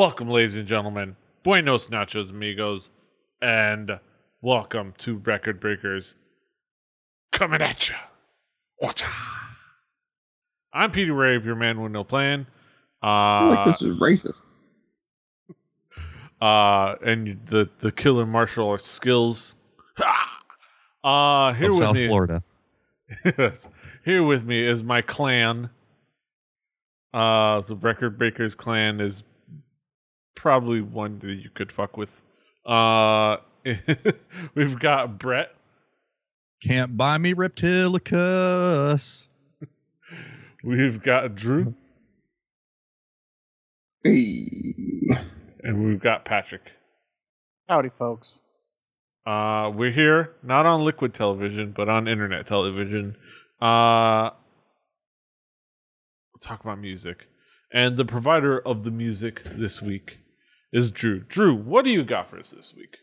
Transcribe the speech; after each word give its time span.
Welcome, 0.00 0.30
ladies 0.30 0.56
and 0.56 0.66
gentlemen. 0.66 1.14
Buenos 1.42 1.88
nachos, 1.90 2.30
amigos, 2.30 2.88
and 3.42 4.00
welcome 4.40 4.94
to 4.96 5.18
Record 5.18 5.60
Breakers. 5.60 6.16
Coming 7.32 7.60
at 7.60 7.90
you. 7.90 7.96
Watcha. 8.80 9.04
I'm 10.72 10.90
Peter 10.90 11.12
Rave, 11.12 11.44
your 11.44 11.54
man 11.54 11.82
with 11.82 11.92
no 11.92 12.02
plan. 12.02 12.46
I 13.02 13.40
feel 13.40 13.48
like 13.50 13.58
Uh, 13.58 13.64
this 13.66 13.82
is 13.82 13.98
racist. 13.98 14.46
uh, 16.40 16.94
and 17.04 17.38
the 17.44 17.68
the 17.80 17.92
killer 17.92 18.24
martial 18.24 18.70
arts 18.70 18.88
skills. 18.88 19.54
Ha! 19.98 20.42
Uh, 21.04 21.52
here 21.52 21.68
of 21.68 21.74
with 21.74 21.78
South 21.84 21.96
me, 21.96 22.06
Florida. 22.06 22.42
yes, 23.36 23.68
here 24.02 24.22
with 24.22 24.46
me 24.46 24.66
is 24.66 24.82
my 24.82 25.02
clan. 25.02 25.68
Uh, 27.12 27.60
the 27.60 27.76
Record 27.76 28.16
Breakers 28.16 28.54
clan 28.54 28.98
is 29.02 29.24
probably 30.34 30.80
one 30.80 31.18
that 31.20 31.34
you 31.34 31.50
could 31.50 31.70
fuck 31.72 31.96
with. 31.96 32.24
Uh, 32.66 33.38
we've 34.54 34.78
got 34.78 35.18
Brett. 35.18 35.50
Can't 36.62 36.96
buy 36.96 37.16
me 37.18 37.32
Reptilicus. 37.34 39.28
We've 40.62 41.02
got 41.02 41.34
Drew, 41.34 41.74
Hey. 44.04 44.44
and 45.62 45.84
we've 45.86 46.00
got 46.00 46.26
Patrick. 46.26 46.72
Howdy, 47.66 47.88
folks. 47.98 48.42
Uh, 49.26 49.70
we're 49.74 49.90
here 49.90 50.34
not 50.42 50.66
on 50.66 50.82
liquid 50.84 51.14
television, 51.14 51.72
but 51.72 51.88
on 51.88 52.06
internet 52.08 52.46
television. 52.46 53.16
Uh, 53.60 54.30
we'll 56.32 56.40
talk 56.40 56.60
about 56.62 56.78
music, 56.78 57.26
and 57.72 57.96
the 57.96 58.04
provider 58.04 58.58
of 58.58 58.82
the 58.82 58.90
music 58.90 59.42
this 59.44 59.80
week 59.80 60.20
is 60.72 60.90
Drew. 60.90 61.20
Drew, 61.20 61.54
what 61.54 61.84
do 61.84 61.90
you 61.90 62.04
got 62.04 62.28
for 62.28 62.38
us 62.38 62.52
this 62.52 62.74
week? 62.76 62.98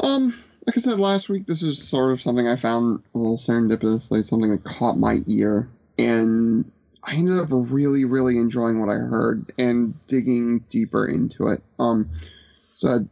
Um, 0.00 0.36
like 0.66 0.76
I 0.76 0.80
said 0.80 0.98
last 0.98 1.28
week, 1.28 1.46
this 1.46 1.62
is 1.62 1.82
sort 1.82 2.12
of 2.12 2.20
something 2.20 2.48
I 2.48 2.56
found 2.56 3.02
a 3.14 3.18
little 3.18 3.38
serendipitously, 3.38 4.24
something 4.24 4.50
that 4.50 4.64
caught 4.64 4.98
my 4.98 5.20
ear, 5.26 5.68
and 5.98 6.70
I 7.02 7.14
ended 7.14 7.38
up 7.38 7.48
really, 7.50 8.04
really 8.04 8.38
enjoying 8.38 8.80
what 8.80 8.88
I 8.88 8.94
heard 8.94 9.52
and 9.58 9.94
digging 10.06 10.60
deeper 10.70 11.06
into 11.06 11.48
it. 11.48 11.62
Um, 11.78 12.08
so 12.74 13.06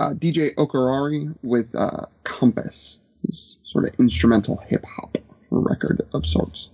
uh, 0.00 0.14
DJ 0.14 0.54
Okawari 0.56 1.34
with 1.42 1.74
uh, 1.74 2.06
Compass 2.24 2.98
is 3.24 3.58
sort 3.64 3.88
of 3.88 3.94
instrumental 4.00 4.56
hip 4.66 4.84
hop 4.84 5.16
record 5.50 6.02
of 6.12 6.26
sorts. 6.26 6.70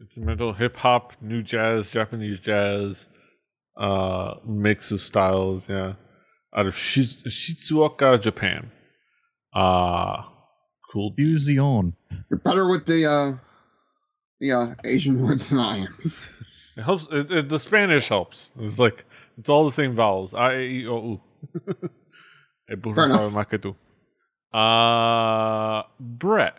Yeah, 0.00 0.04
instrumental 0.04 0.52
hip 0.54 0.76
hop, 0.76 1.12
new 1.20 1.42
jazz, 1.42 1.92
Japanese 1.92 2.40
jazz, 2.40 3.08
uh, 3.76 4.34
mix 4.46 4.90
of 4.92 5.00
styles. 5.00 5.68
Yeah, 5.68 5.94
out 6.56 6.66
of 6.66 6.74
Shiz- 6.74 7.22
Shizuoka, 7.24 8.20
Japan. 8.20 8.70
Uh 9.52 10.22
cool. 10.92 11.12
Fusion. 11.16 11.94
You're 12.30 12.38
better 12.40 12.68
with 12.68 12.86
the 12.86 13.06
uh, 13.06 13.32
the 14.40 14.52
uh, 14.52 14.74
Asian 14.84 15.24
words 15.24 15.48
than 15.50 15.58
I 15.58 15.78
am. 15.78 16.12
It 16.76 16.82
helps. 16.84 17.08
It, 17.10 17.30
it, 17.32 17.48
the 17.48 17.58
Spanish 17.58 18.08
helps. 18.08 18.52
It's 18.58 18.78
like 18.78 19.04
it's 19.36 19.48
all 19.50 19.64
the 19.64 19.72
same 19.72 19.94
vowels. 19.94 20.32
I 20.34 20.54
e 20.60 20.84
i 20.84 20.86
o 20.86 20.96
u. 21.02 21.20
Eh, 22.70 22.76
burro 22.76 22.94
Fair 22.94 23.04
enough. 23.06 23.20
sabe 23.20 23.32
más 23.32 23.48
que 23.48 23.58
tú. 23.58 23.74
Uh, 24.54 25.82
Brett, 25.98 26.54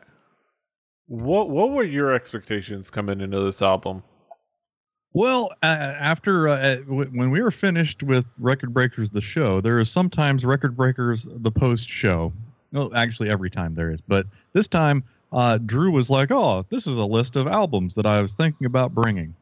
what 1.11 1.49
what 1.49 1.71
were 1.71 1.83
your 1.83 2.13
expectations 2.13 2.89
coming 2.89 3.19
into 3.19 3.41
this 3.41 3.61
album? 3.61 4.01
Well, 5.11 5.51
uh, 5.61 5.65
after 5.65 6.47
uh, 6.47 6.75
w- 6.77 7.11
when 7.13 7.31
we 7.31 7.41
were 7.41 7.51
finished 7.51 8.01
with 8.01 8.25
Record 8.39 8.73
Breakers 8.73 9.09
the 9.09 9.19
show, 9.19 9.59
there 9.59 9.77
is 9.79 9.91
sometimes 9.91 10.45
Record 10.45 10.77
Breakers 10.77 11.27
the 11.29 11.51
post 11.51 11.89
show. 11.89 12.31
Well, 12.71 12.95
actually, 12.95 13.29
every 13.29 13.49
time 13.49 13.75
there 13.75 13.91
is, 13.91 13.99
but 13.99 14.25
this 14.53 14.69
time 14.69 15.03
uh, 15.33 15.57
Drew 15.57 15.91
was 15.91 16.09
like, 16.09 16.31
"Oh, 16.31 16.65
this 16.69 16.87
is 16.87 16.97
a 16.97 17.03
list 17.03 17.35
of 17.35 17.45
albums 17.45 17.95
that 17.95 18.05
I 18.05 18.21
was 18.21 18.33
thinking 18.33 18.65
about 18.65 18.95
bringing," 18.95 19.35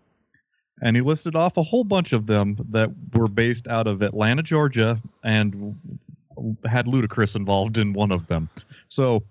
and 0.81 0.95
he 0.95 1.03
listed 1.03 1.35
off 1.35 1.55
a 1.57 1.61
whole 1.61 1.83
bunch 1.83 2.13
of 2.13 2.25
them 2.25 2.57
that 2.69 2.89
were 3.13 3.27
based 3.27 3.67
out 3.67 3.85
of 3.85 4.01
Atlanta, 4.01 4.41
Georgia, 4.41 4.99
and 5.23 5.79
had 6.65 6.87
Ludacris 6.87 7.35
involved 7.35 7.77
in 7.77 7.93
one 7.93 8.11
of 8.11 8.25
them. 8.25 8.49
So 8.87 9.21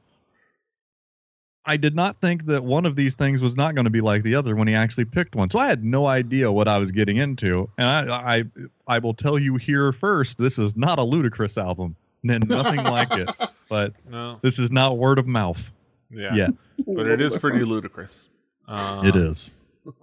I 1.69 1.77
did 1.77 1.95
not 1.95 2.21
think 2.21 2.47
that 2.47 2.65
one 2.65 2.87
of 2.87 2.97
these 2.97 3.15
things 3.15 3.43
was 3.43 3.57
not 3.57 3.75
going 3.75 3.85
to 3.85 3.91
be 3.91 4.01
like 4.01 4.23
the 4.23 4.35
other 4.35 4.57
when 4.57 4.67
he 4.69 4.75
actually 4.75 5.05
picked 5.05 5.37
one. 5.37 5.51
So 5.51 5.59
I 5.59 5.67
had 5.67 5.85
no 5.85 6.07
idea 6.07 6.51
what 6.51 6.67
I 6.67 6.79
was 6.79 6.91
getting 6.91 7.19
into. 7.19 7.69
And 7.79 7.87
I 8.11 8.39
I, 8.39 8.45
I 8.87 8.99
will 8.99 9.15
tell 9.15 9.39
you 9.39 9.57
here 9.57 9.93
first, 9.93 10.39
this 10.39 10.59
is 10.59 10.77
not 10.77 10.99
a 10.99 11.03
ludicrous 11.05 11.59
album. 11.59 11.95
N- 12.29 12.43
Nothing 12.49 12.83
like 12.85 13.13
it. 13.17 13.31
But 13.69 13.93
No. 14.11 14.39
this 14.43 14.59
is 14.59 14.71
not 14.71 14.97
word 14.97 15.19
of 15.19 15.27
mouth. 15.27 15.71
Yeah. 16.11 16.35
Yeah, 16.35 16.49
But 16.87 17.07
it 17.07 17.21
is 17.21 17.37
pretty 17.37 17.65
ludicrous. 17.67 18.31
Uh, 18.67 19.03
it 19.05 19.15
is. 19.15 19.53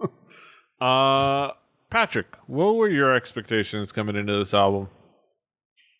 Uh, 0.80 1.52
Patrick, 1.90 2.26
what 2.46 2.74
were 2.76 2.88
your 2.88 3.14
expectations 3.14 3.92
coming 3.92 4.14
into 4.14 4.36
this 4.36 4.52
album? 4.52 4.88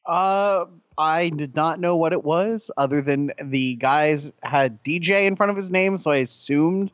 Uh, 0.07 0.67
I 0.99 1.29
did 1.31 1.55
not 1.55 1.79
know 1.81 1.97
what 1.97 2.13
it 2.13 2.25
was, 2.25 2.71
other 2.77 3.03
than 3.03 3.33
the 3.43 3.77
guys 3.77 4.33
had 4.43 4.83
DJ 4.83 5.27
in 5.27 5.37
front 5.37 5.51
of 5.51 5.57
his 5.57 5.71
name, 5.71 5.97
so 5.99 6.11
I 6.11 6.17
assumed 6.19 6.93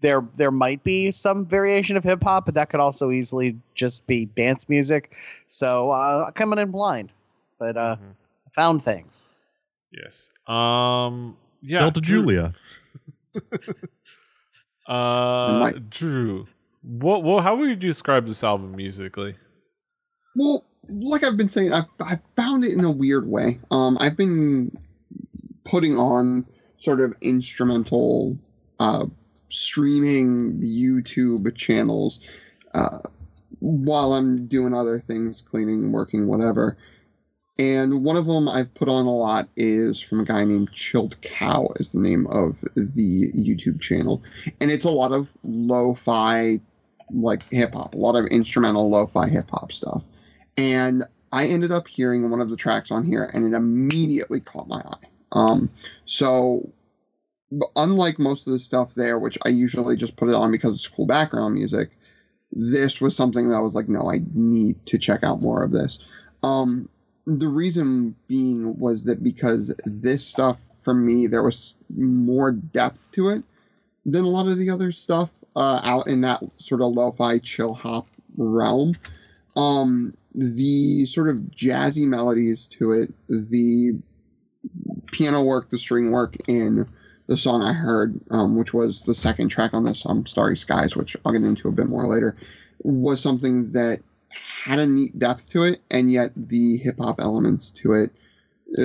there 0.00 0.26
there 0.36 0.50
might 0.50 0.82
be 0.84 1.10
some 1.10 1.44
variation 1.46 1.96
of 1.96 2.04
hip 2.04 2.22
hop, 2.22 2.46
but 2.46 2.54
that 2.54 2.70
could 2.70 2.80
also 2.80 3.10
easily 3.10 3.56
just 3.74 4.06
be 4.06 4.26
dance 4.26 4.68
music. 4.68 5.14
So 5.48 5.90
uh, 5.90 6.30
coming 6.32 6.58
in 6.58 6.70
blind, 6.70 7.10
but 7.58 7.76
uh, 7.76 7.96
Mhm. 7.96 8.14
found 8.54 8.84
things. 8.84 9.32
Yes. 9.92 10.30
Um. 10.46 11.36
Yeah. 11.62 11.78
Delta 11.80 12.00
Drew- 12.00 12.20
Julia. 12.22 12.54
Uh, 14.86 15.72
Drew, 15.88 16.46
what? 16.82 17.22
What? 17.22 17.42
How 17.42 17.56
would 17.56 17.68
you 17.70 17.76
describe 17.76 18.26
this 18.26 18.44
album 18.44 18.76
musically? 18.76 19.34
Well, 20.36 20.62
like 20.88 21.24
I've 21.24 21.36
been 21.36 21.48
saying, 21.48 21.72
I've, 21.72 21.86
I've 22.04 22.22
found 22.36 22.64
it 22.64 22.72
in 22.72 22.84
a 22.84 22.90
weird 22.90 23.26
way. 23.26 23.58
Um, 23.70 23.96
I've 24.00 24.16
been 24.16 24.76
putting 25.64 25.98
on 25.98 26.46
sort 26.78 27.00
of 27.00 27.14
instrumental 27.20 28.36
uh, 28.78 29.06
streaming 29.48 30.60
YouTube 30.60 31.54
channels 31.56 32.20
uh, 32.74 32.98
while 33.60 34.12
I'm 34.12 34.46
doing 34.46 34.74
other 34.74 34.98
things, 34.98 35.42
cleaning, 35.42 35.92
working, 35.92 36.26
whatever. 36.26 36.76
And 37.58 38.02
one 38.02 38.16
of 38.16 38.26
them 38.26 38.48
I've 38.48 38.74
put 38.74 38.88
on 38.88 39.06
a 39.06 39.14
lot 39.14 39.48
is 39.56 40.00
from 40.00 40.20
a 40.20 40.24
guy 40.24 40.42
named 40.44 40.72
Chilled 40.72 41.20
Cow, 41.22 41.72
is 41.76 41.92
the 41.92 42.00
name 42.00 42.26
of 42.26 42.64
the 42.74 43.30
YouTube 43.32 43.80
channel. 43.80 44.22
And 44.60 44.72
it's 44.72 44.84
a 44.84 44.90
lot 44.90 45.12
of 45.12 45.32
lo 45.44 45.94
fi, 45.94 46.60
like 47.12 47.48
hip 47.50 47.74
hop, 47.74 47.94
a 47.94 47.96
lot 47.96 48.16
of 48.16 48.26
instrumental 48.26 48.90
lo 48.90 49.06
fi 49.06 49.28
hip 49.28 49.50
hop 49.50 49.70
stuff 49.70 50.02
and 50.56 51.04
I 51.32 51.46
ended 51.46 51.72
up 51.72 51.88
hearing 51.88 52.30
one 52.30 52.40
of 52.40 52.50
the 52.50 52.56
tracks 52.56 52.90
on 52.90 53.04
here, 53.04 53.30
and 53.32 53.44
it 53.44 53.56
immediately 53.56 54.40
caught 54.40 54.68
my 54.68 54.80
eye. 54.80 55.06
Um, 55.32 55.70
so, 56.04 56.70
unlike 57.76 58.18
most 58.18 58.46
of 58.46 58.52
the 58.52 58.58
stuff 58.58 58.94
there, 58.94 59.18
which 59.18 59.36
I 59.44 59.48
usually 59.48 59.96
just 59.96 60.16
put 60.16 60.28
it 60.28 60.34
on 60.34 60.50
because 60.50 60.74
it's 60.74 60.88
cool 60.88 61.06
background 61.06 61.54
music, 61.54 61.90
this 62.52 63.00
was 63.00 63.16
something 63.16 63.48
that 63.48 63.56
I 63.56 63.60
was 63.60 63.74
like, 63.74 63.88
no, 63.88 64.10
I 64.10 64.20
need 64.32 64.84
to 64.86 64.98
check 64.98 65.24
out 65.24 65.40
more 65.40 65.62
of 65.64 65.72
this. 65.72 65.98
Um, 66.44 66.88
the 67.26 67.48
reason 67.48 68.14
being 68.28 68.78
was 68.78 69.04
that 69.04 69.24
because 69.24 69.74
this 69.84 70.24
stuff, 70.24 70.64
for 70.82 70.94
me, 70.94 71.26
there 71.26 71.42
was 71.42 71.78
more 71.96 72.52
depth 72.52 73.10
to 73.12 73.30
it 73.30 73.42
than 74.06 74.24
a 74.24 74.28
lot 74.28 74.46
of 74.46 74.58
the 74.58 74.70
other 74.70 74.92
stuff 74.92 75.30
uh, 75.56 75.80
out 75.82 76.06
in 76.06 76.20
that 76.20 76.42
sort 76.58 76.80
of 76.80 76.92
lo-fi 76.92 77.38
chill 77.38 77.74
hop 77.74 78.06
realm 78.36 78.94
um 79.56 80.12
the 80.34 81.06
sort 81.06 81.28
of 81.28 81.36
jazzy 81.36 82.06
melodies 82.06 82.66
to 82.66 82.92
it 82.92 83.12
the 83.28 83.92
piano 85.12 85.42
work 85.42 85.70
the 85.70 85.78
string 85.78 86.10
work 86.10 86.36
in 86.48 86.86
the 87.26 87.36
song 87.36 87.62
i 87.62 87.72
heard 87.72 88.18
um, 88.30 88.56
which 88.56 88.74
was 88.74 89.02
the 89.02 89.14
second 89.14 89.48
track 89.48 89.72
on 89.74 89.84
this 89.84 90.04
um, 90.06 90.26
starry 90.26 90.56
skies 90.56 90.96
which 90.96 91.16
i'll 91.24 91.32
get 91.32 91.42
into 91.42 91.68
a 91.68 91.72
bit 91.72 91.88
more 91.88 92.06
later 92.06 92.36
was 92.82 93.20
something 93.20 93.70
that 93.72 94.00
had 94.64 94.78
a 94.78 94.86
neat 94.86 95.16
depth 95.18 95.48
to 95.50 95.62
it 95.62 95.80
and 95.90 96.10
yet 96.10 96.32
the 96.36 96.76
hip-hop 96.78 97.20
elements 97.20 97.70
to 97.70 97.92
it 97.92 98.10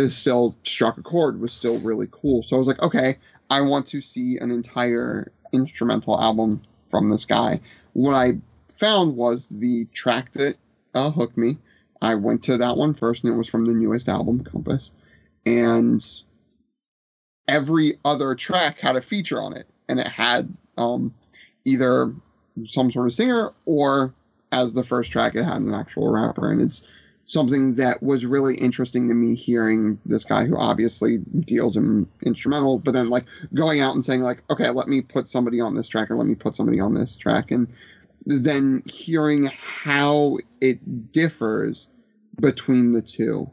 still 0.10 0.56
struck 0.63 0.98
a 0.98 1.01
chord 1.01 1.42
was 1.42 1.51
still 1.51 1.80
really 1.80 2.07
cool. 2.12 2.44
So 2.44 2.56
i 2.56 2.60
was 2.60 2.68
like 2.68 2.81
okay 2.81 3.18
i 3.50 3.62
want 3.62 3.88
to 3.88 4.01
see 4.01 4.38
an 4.38 4.51
entire 4.51 5.31
instrumental 5.51 6.19
album 6.19 6.62
from 6.90 7.10
this 7.10 7.25
guy. 7.25 7.60
What 7.94 8.13
i 8.13 8.38
found 8.69 9.16
was 9.16 9.48
the 9.50 9.86
track 9.94 10.31
that 10.34 10.56
uh, 10.94 11.12
me. 11.36 11.57
I 12.01 12.15
went 12.15 12.44
to 12.44 12.57
that 12.57 12.77
one 12.77 12.94
first, 12.94 13.24
and 13.24 13.33
it 13.33 13.38
was 13.38 13.47
from 13.47 13.65
the 13.65 13.74
newest 13.74 14.07
album, 14.07 14.44
Compass. 14.44 14.91
And 15.45 16.06
every 17.47 17.94
other 18.06 18.36
track 18.36 18.80
had 18.80 18.95
a 18.95 19.01
feature 19.01 19.41
on 19.41 19.53
it, 19.53 19.68
and 19.89 20.00
it 20.00 20.07
had 20.07 20.53
um, 20.77 21.13
either 21.65 22.13
some 22.65 22.91
sort 22.91 23.07
of 23.07 23.13
singer 23.13 23.53
or 23.65 24.13
as 24.51 24.74
the 24.74 24.83
first 24.83 25.12
track 25.12 25.36
it 25.36 25.44
had 25.44 25.62
an 25.62 25.74
actual 25.74 26.12
rapper 26.12 26.51
and 26.51 26.62
it's 26.62 26.83
something 27.27 27.75
that 27.75 28.01
was 28.01 28.25
really 28.25 28.56
interesting 28.56 29.07
to 29.07 29.13
me 29.13 29.36
hearing 29.36 30.00
this 30.06 30.25
guy 30.25 30.45
who 30.45 30.57
obviously 30.57 31.19
deals 31.41 31.77
in 31.77 32.07
instrumental 32.25 32.80
but 32.80 32.94
then 32.94 33.09
like 33.09 33.25
going 33.53 33.80
out 33.80 33.94
and 33.94 34.06
saying 34.06 34.21
like 34.21 34.41
okay 34.50 34.69
let 34.69 34.88
me 34.88 35.01
put 35.01 35.30
somebody 35.30 35.62
on 35.62 35.75
this 35.75 35.88
track 35.88 36.09
or 36.09 36.18
let 36.18 36.25
me 36.25 36.36
put 36.36 36.56
somebody 36.56 36.80
on 36.80 36.94
this 36.94 37.15
track 37.15 37.51
and 37.51 37.68
then 38.25 38.83
hearing 38.86 39.45
how 39.45 40.38
it 40.62 41.12
differs 41.12 41.88
between 42.39 42.94
the 42.94 43.01
two 43.01 43.50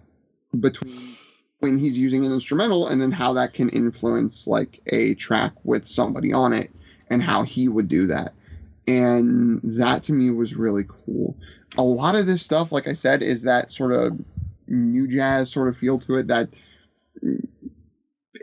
between 0.61 1.17
when 1.61 1.79
he's 1.79 1.99
using 1.99 2.25
an 2.25 2.33
instrumental 2.33 2.87
and 2.87 3.01
then 3.01 3.11
how 3.11 3.33
that 3.33 3.55
can 3.55 3.69
influence 3.71 4.47
like 4.47 4.81
a 4.89 5.15
track 5.15 5.53
with 5.65 5.87
somebody 5.87 6.33
on 6.33 6.53
it 6.53 6.71
and 7.11 7.23
how 7.23 7.43
he 7.43 7.69
would 7.69 7.89
do 7.89 8.07
that. 8.07 8.35
And 8.87 9.61
that 9.65 10.03
to 10.05 10.13
me 10.13 10.31
was 10.31 10.55
really 10.55 10.85
cool. 10.87 11.37
A 11.79 11.83
lot 11.83 12.15
of 12.15 12.27
this 12.27 12.43
stuff 12.43 12.73
like 12.73 12.87
i 12.87 12.93
said 12.93 13.23
is 13.23 13.43
that 13.43 13.73
sort 13.73 13.93
of 13.93 14.19
new 14.69 15.07
jazz 15.09 15.51
sort 15.51 15.69
of 15.69 15.77
feel 15.77 15.99
to 16.01 16.17
it 16.17 16.27
that 16.29 16.49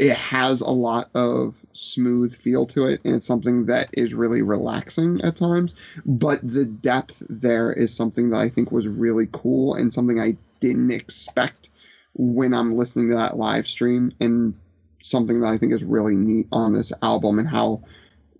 it 0.03 0.17
has 0.17 0.59
a 0.59 0.69
lot 0.69 1.09
of 1.15 1.55
smooth 1.71 2.35
feel 2.35 2.65
to 2.65 2.87
it 2.87 2.99
and 3.05 3.15
it's 3.15 3.25
something 3.25 3.65
that 3.67 3.87
is 3.93 4.13
really 4.13 4.41
relaxing 4.41 5.19
at 5.21 5.37
times 5.37 5.75
but 6.05 6.39
the 6.43 6.65
depth 6.65 7.23
there 7.29 7.71
is 7.71 7.95
something 7.95 8.29
that 8.29 8.37
i 8.37 8.49
think 8.49 8.69
was 8.69 8.85
really 8.85 9.29
cool 9.31 9.73
and 9.75 9.93
something 9.93 10.19
i 10.19 10.35
didn't 10.59 10.91
expect 10.91 11.69
when 12.15 12.53
i'm 12.53 12.75
listening 12.75 13.09
to 13.09 13.15
that 13.15 13.37
live 13.37 13.65
stream 13.65 14.11
and 14.19 14.53
something 15.01 15.39
that 15.39 15.47
i 15.47 15.57
think 15.57 15.71
is 15.71 15.85
really 15.85 16.17
neat 16.17 16.47
on 16.51 16.73
this 16.73 16.91
album 17.01 17.39
and 17.39 17.47
how 17.47 17.81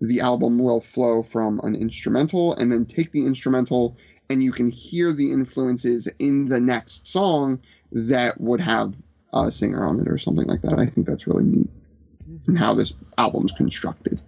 the 0.02 0.20
album 0.20 0.58
will 0.58 0.82
flow 0.82 1.22
from 1.22 1.58
an 1.62 1.74
instrumental 1.74 2.54
and 2.56 2.70
then 2.70 2.84
take 2.84 3.10
the 3.12 3.24
instrumental 3.24 3.96
and 4.28 4.42
you 4.42 4.52
can 4.52 4.68
hear 4.68 5.12
the 5.14 5.32
influences 5.32 6.08
in 6.18 6.46
the 6.46 6.60
next 6.60 7.08
song 7.08 7.58
that 7.90 8.38
would 8.38 8.60
have 8.60 8.94
a 9.34 9.52
singer 9.52 9.84
on 9.84 10.00
it 10.00 10.08
or 10.08 10.18
something 10.18 10.46
like 10.46 10.62
that. 10.62 10.78
I 10.78 10.86
think 10.86 11.06
that's 11.06 11.26
really 11.26 11.44
neat 11.44 11.70
and 12.46 12.58
how 12.58 12.74
this 12.74 12.94
album's 13.18 13.52
constructed. 13.52 14.20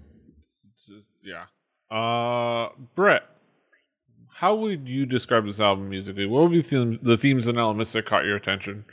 Yeah. 1.22 1.44
Uh, 1.90 2.70
Brett, 2.94 3.24
how 4.32 4.54
would 4.54 4.88
you 4.88 5.06
describe 5.06 5.44
this 5.44 5.60
album 5.60 5.88
musically? 5.88 6.26
What 6.26 6.42
would 6.42 6.52
be 6.52 6.60
the, 6.60 6.98
the 7.02 7.16
themes 7.16 7.46
and 7.46 7.58
elements 7.58 7.92
that 7.92 8.06
caught 8.06 8.24
your 8.24 8.36
attention? 8.36 8.84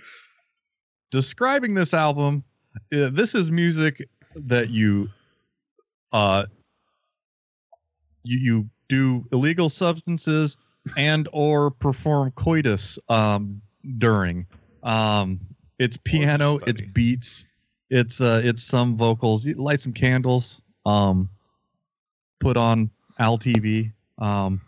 Describing 1.11 1.75
this 1.75 1.93
album, 1.93 2.43
uh, 2.93 3.09
this 3.11 3.35
is 3.35 3.51
music 3.51 4.07
that 4.35 4.71
you 4.71 5.09
uh 6.11 6.45
you 8.23 8.37
you 8.39 8.69
do 8.89 9.23
illegal 9.31 9.69
substances 9.69 10.57
and 10.97 11.29
or 11.31 11.69
perform 11.69 12.31
coitus 12.31 12.97
um 13.09 13.61
during 13.99 14.47
um 14.81 15.39
it's 15.79 15.97
piano 15.97 16.57
it's 16.65 16.81
beats 16.81 17.45
it's 17.93 18.21
uh 18.21 18.41
it's 18.43 18.63
some 18.63 18.97
vocals. 18.97 19.45
You 19.45 19.53
light 19.53 19.79
some 19.79 19.93
candles 19.93 20.61
um 20.85 21.29
put 22.39 22.57
on 22.57 22.89
al 23.19 23.37
tv 23.37 23.91
um 24.17 24.59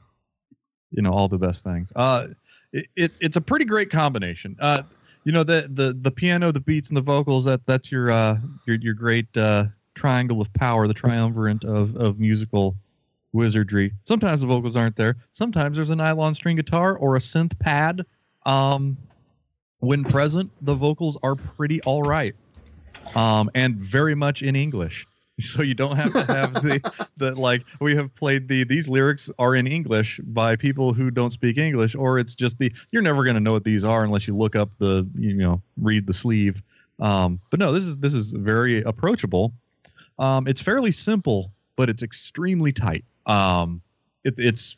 you 0.91 1.01
know 1.01 1.11
all 1.11 1.27
the 1.27 1.39
best 1.39 1.63
things. 1.63 1.91
Uh 1.95 2.27
it, 2.71 2.85
it 2.95 3.11
it's 3.19 3.35
a 3.35 3.41
pretty 3.41 3.65
great 3.65 3.89
combination. 3.89 4.55
Uh 4.59 4.83
you 5.23 5.31
know 5.31 5.43
the 5.43 5.67
the 5.73 5.97
the 5.99 6.11
piano 6.11 6.51
the 6.51 6.59
beats 6.59 6.89
and 6.89 6.97
the 6.97 7.01
vocals 7.01 7.45
that 7.45 7.65
that's 7.65 7.91
your 7.91 8.11
uh 8.11 8.37
your 8.67 8.75
your 8.77 8.93
great 8.93 9.35
uh 9.35 9.65
triangle 9.95 10.39
of 10.39 10.53
power 10.53 10.87
the 10.87 10.93
triumvirate 10.93 11.65
of 11.65 11.95
of 11.95 12.19
musical 12.19 12.75
wizardry. 13.33 13.91
Sometimes 14.03 14.41
the 14.41 14.47
vocals 14.47 14.75
aren't 14.75 14.95
there. 14.95 15.17
Sometimes 15.31 15.77
there's 15.77 15.89
a 15.89 15.95
nylon 15.95 16.35
string 16.35 16.57
guitar 16.57 16.95
or 16.95 17.15
a 17.15 17.19
synth 17.19 17.57
pad 17.57 18.05
um 18.45 18.95
when 19.79 20.03
present 20.03 20.51
the 20.61 20.73
vocals 20.73 21.17
are 21.23 21.35
pretty 21.35 21.81
all 21.81 22.03
right 22.03 22.35
um 23.15 23.49
and 23.55 23.75
very 23.77 24.15
much 24.15 24.43
in 24.43 24.55
english. 24.55 25.05
So 25.37 25.63
you 25.63 25.73
don't 25.73 25.97
have 25.97 26.13
to 26.13 26.23
have 26.23 26.53
the 26.53 27.07
the 27.17 27.35
like 27.35 27.65
we 27.81 27.93
have 27.97 28.15
played 28.15 28.47
the 28.47 28.63
these 28.63 28.87
lyrics 28.87 29.29
are 29.37 29.53
in 29.53 29.67
english 29.67 30.21
by 30.23 30.55
people 30.55 30.93
who 30.93 31.11
don't 31.11 31.31
speak 31.31 31.57
english 31.57 31.93
or 31.93 32.19
it's 32.19 32.35
just 32.35 32.57
the 32.57 32.71
you're 32.91 33.01
never 33.01 33.25
going 33.25 33.33
to 33.33 33.41
know 33.41 33.51
what 33.51 33.65
these 33.65 33.83
are 33.83 34.05
unless 34.05 34.29
you 34.29 34.33
look 34.33 34.55
up 34.55 34.69
the 34.77 35.05
you 35.13 35.33
know 35.33 35.61
read 35.75 36.07
the 36.07 36.13
sleeve. 36.13 36.63
Um 37.01 37.41
but 37.51 37.59
no 37.59 37.73
this 37.73 37.83
is 37.83 37.97
this 37.97 38.13
is 38.13 38.31
very 38.31 38.81
approachable. 38.83 39.51
Um 40.19 40.47
it's 40.47 40.61
fairly 40.61 40.91
simple 40.93 41.51
but 41.75 41.89
it's 41.89 42.01
extremely 42.01 42.71
tight. 42.71 43.03
Um 43.25 43.81
it, 44.23 44.35
it's 44.37 44.77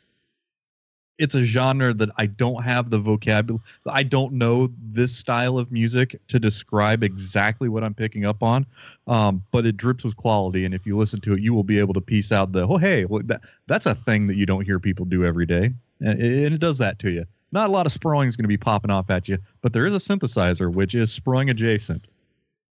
it's 1.18 1.34
a 1.34 1.42
genre 1.42 1.92
that 1.92 2.10
I 2.16 2.26
don't 2.26 2.62
have 2.62 2.90
the 2.90 2.98
vocabulary. 2.98 3.62
I 3.86 4.04
don't 4.04 4.34
know 4.34 4.70
this 4.80 5.14
style 5.14 5.58
of 5.58 5.70
music 5.72 6.20
to 6.28 6.38
describe 6.38 7.02
exactly 7.02 7.68
what 7.68 7.82
I'm 7.82 7.94
picking 7.94 8.24
up 8.24 8.42
on, 8.42 8.64
um, 9.08 9.44
but 9.50 9.66
it 9.66 9.76
drips 9.76 10.04
with 10.04 10.16
quality. 10.16 10.64
And 10.64 10.74
if 10.74 10.86
you 10.86 10.96
listen 10.96 11.20
to 11.22 11.32
it, 11.32 11.40
you 11.40 11.52
will 11.52 11.64
be 11.64 11.78
able 11.78 11.94
to 11.94 12.00
piece 12.00 12.30
out 12.32 12.52
the 12.52 12.66
oh 12.66 12.76
hey, 12.76 13.04
that 13.24 13.40
that's 13.66 13.86
a 13.86 13.94
thing 13.94 14.28
that 14.28 14.36
you 14.36 14.46
don't 14.46 14.64
hear 14.64 14.78
people 14.78 15.04
do 15.04 15.24
every 15.24 15.46
day, 15.46 15.72
and 16.00 16.20
it, 16.20 16.44
and 16.44 16.54
it 16.54 16.60
does 16.60 16.78
that 16.78 16.98
to 17.00 17.10
you. 17.10 17.26
Not 17.50 17.68
a 17.68 17.72
lot 17.72 17.86
of 17.86 17.92
sproing 17.92 18.28
is 18.28 18.36
going 18.36 18.44
to 18.44 18.48
be 18.48 18.58
popping 18.58 18.90
off 18.90 19.10
at 19.10 19.28
you, 19.28 19.38
but 19.62 19.72
there 19.72 19.86
is 19.86 19.94
a 19.94 19.98
synthesizer 19.98 20.72
which 20.72 20.94
is 20.94 21.18
sproing 21.18 21.50
adjacent. 21.50 22.06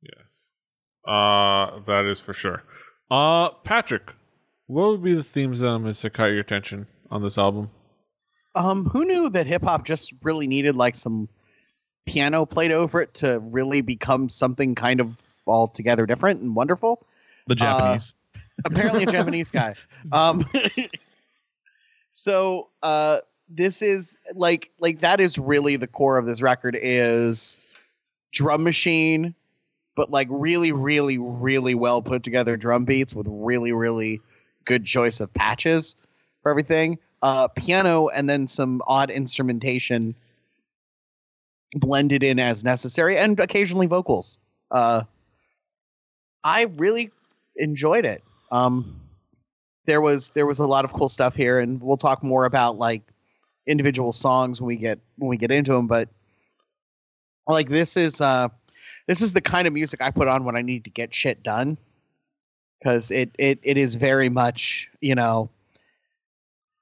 Yes. 0.02 0.14
Uh, 1.06 1.80
that 1.86 2.06
is 2.06 2.20
for 2.20 2.34
sure. 2.34 2.62
Uh, 3.10 3.50
Patrick, 3.64 4.14
what 4.68 4.90
would 4.90 5.04
be 5.04 5.14
the 5.14 5.24
themes 5.24 5.62
and 5.62 5.70
elements 5.70 6.02
that 6.02 6.12
caught 6.12 6.26
your 6.26 6.42
attention 6.42 6.88
on 7.10 7.24
this 7.24 7.38
album? 7.38 7.70
Um, 8.56 8.86
who 8.86 9.06
knew 9.06 9.30
that 9.30 9.48
hip 9.48 9.64
hop 9.64 9.86
just 9.86 10.14
really 10.24 10.48
needed 10.48 10.76
like 10.76 10.96
some 10.96 11.28
piano 12.06 12.46
played 12.46 12.72
over 12.72 13.02
it 13.02 13.14
to 13.16 13.40
really 13.40 13.82
become 13.82 14.30
something 14.30 14.76
kind 14.76 15.00
of 15.00 15.18
altogether 15.46 16.06
different 16.06 16.42
and 16.42 16.56
wonderful? 16.56 17.06
The 17.48 17.56
Japanese. 17.56 18.16
Apparently, 18.64 19.04
a 19.04 19.08
Japanese 19.08 19.52
guy. 19.52 19.76
Um, 20.12 20.46
so 22.12 22.70
uh, 22.84 23.18
this 23.50 23.82
is 23.82 24.18
like 24.36 24.72
like 24.80 25.02
that 25.02 25.20
is 25.20 25.38
really 25.38 25.76
the 25.76 25.88
core 25.88 26.18
of 26.18 26.26
this 26.26 26.42
record 26.42 26.78
is 26.80 27.58
drum 28.32 28.64
machine, 28.64 29.34
but 29.96 30.12
like 30.12 30.28
really, 30.30 30.72
really, 30.72 31.18
really 31.18 31.74
well 31.74 32.02
put 32.02 32.24
together 32.24 32.56
drum 32.56 32.86
beats 32.86 33.16
with 33.16 33.28
really, 33.30 33.72
really 33.74 34.22
good 34.64 34.86
choice 34.86 35.20
of 35.20 35.34
patches 35.34 35.96
for 36.42 36.50
everything 36.52 37.00
uh, 37.26 37.48
piano 37.48 38.08
and 38.10 38.30
then 38.30 38.48
some 38.48 38.84
odd 38.86 39.10
instrumentation 39.10 40.14
blended 41.78 42.22
in 42.22 42.38
as 42.40 42.64
necessary 42.64 43.18
and 43.18 43.40
occasionally 43.40 43.88
vocals. 43.88 44.38
Uh, 44.70 45.02
i 46.44 46.66
really 46.78 47.10
enjoyed 47.56 48.06
it. 48.06 48.24
Um, 48.52 49.02
there 49.86 50.02
was 50.02 50.30
there 50.36 50.46
was 50.46 50.60
a 50.60 50.68
lot 50.68 50.86
of 50.86 50.94
cool 50.94 51.10
stuff 51.10 51.36
here 51.36 51.60
and 51.60 51.82
we'll 51.82 51.98
talk 51.98 52.22
more 52.22 52.46
about 52.46 52.78
like 52.78 53.02
individual 53.66 54.12
songs 54.12 54.62
when 54.62 54.68
we 54.68 54.76
get 54.76 55.00
when 55.18 55.28
we 55.28 55.38
get 55.38 55.50
into 55.50 55.74
them 55.74 55.88
but 55.88 56.08
like 57.48 57.70
this 57.70 57.98
is 57.98 58.22
uh 58.22 58.48
this 59.08 59.22
is 59.22 59.34
the 59.34 59.42
kind 59.42 59.68
of 59.68 59.74
music 59.74 60.02
i 60.02 60.12
put 60.12 60.28
on 60.28 60.44
when 60.44 60.56
i 60.56 60.62
need 60.62 60.84
to 60.84 60.90
get 60.90 61.14
shit 61.14 61.42
done 61.44 61.78
because 62.80 63.10
it, 63.10 63.30
it 63.38 63.60
it 63.64 63.78
is 63.78 63.96
very 63.96 64.30
much 64.30 64.90
you 65.02 65.16
know 65.16 65.50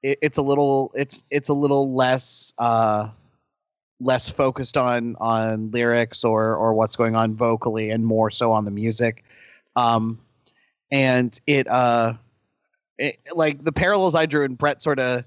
it, 0.04 0.18
it's 0.22 0.38
a 0.38 0.42
little 0.42 0.92
it's 0.94 1.24
it's 1.30 1.48
a 1.48 1.54
little 1.54 1.92
less 1.92 2.52
uh 2.58 3.08
less 4.00 4.28
focused 4.28 4.76
on 4.76 5.16
on 5.16 5.70
lyrics 5.72 6.22
or 6.22 6.54
or 6.56 6.74
what's 6.74 6.94
going 6.94 7.16
on 7.16 7.34
vocally 7.34 7.90
and 7.90 8.04
more 8.04 8.30
so 8.30 8.52
on 8.52 8.64
the 8.64 8.70
music. 8.70 9.24
Um 9.74 10.20
and 10.92 11.40
it 11.48 11.66
uh 11.66 12.12
it, 12.98 13.18
like 13.34 13.64
the 13.64 13.72
parallels 13.72 14.14
i 14.14 14.24
drew 14.24 14.44
and 14.44 14.56
brett 14.56 14.80
sort 14.80 15.00
of 15.00 15.24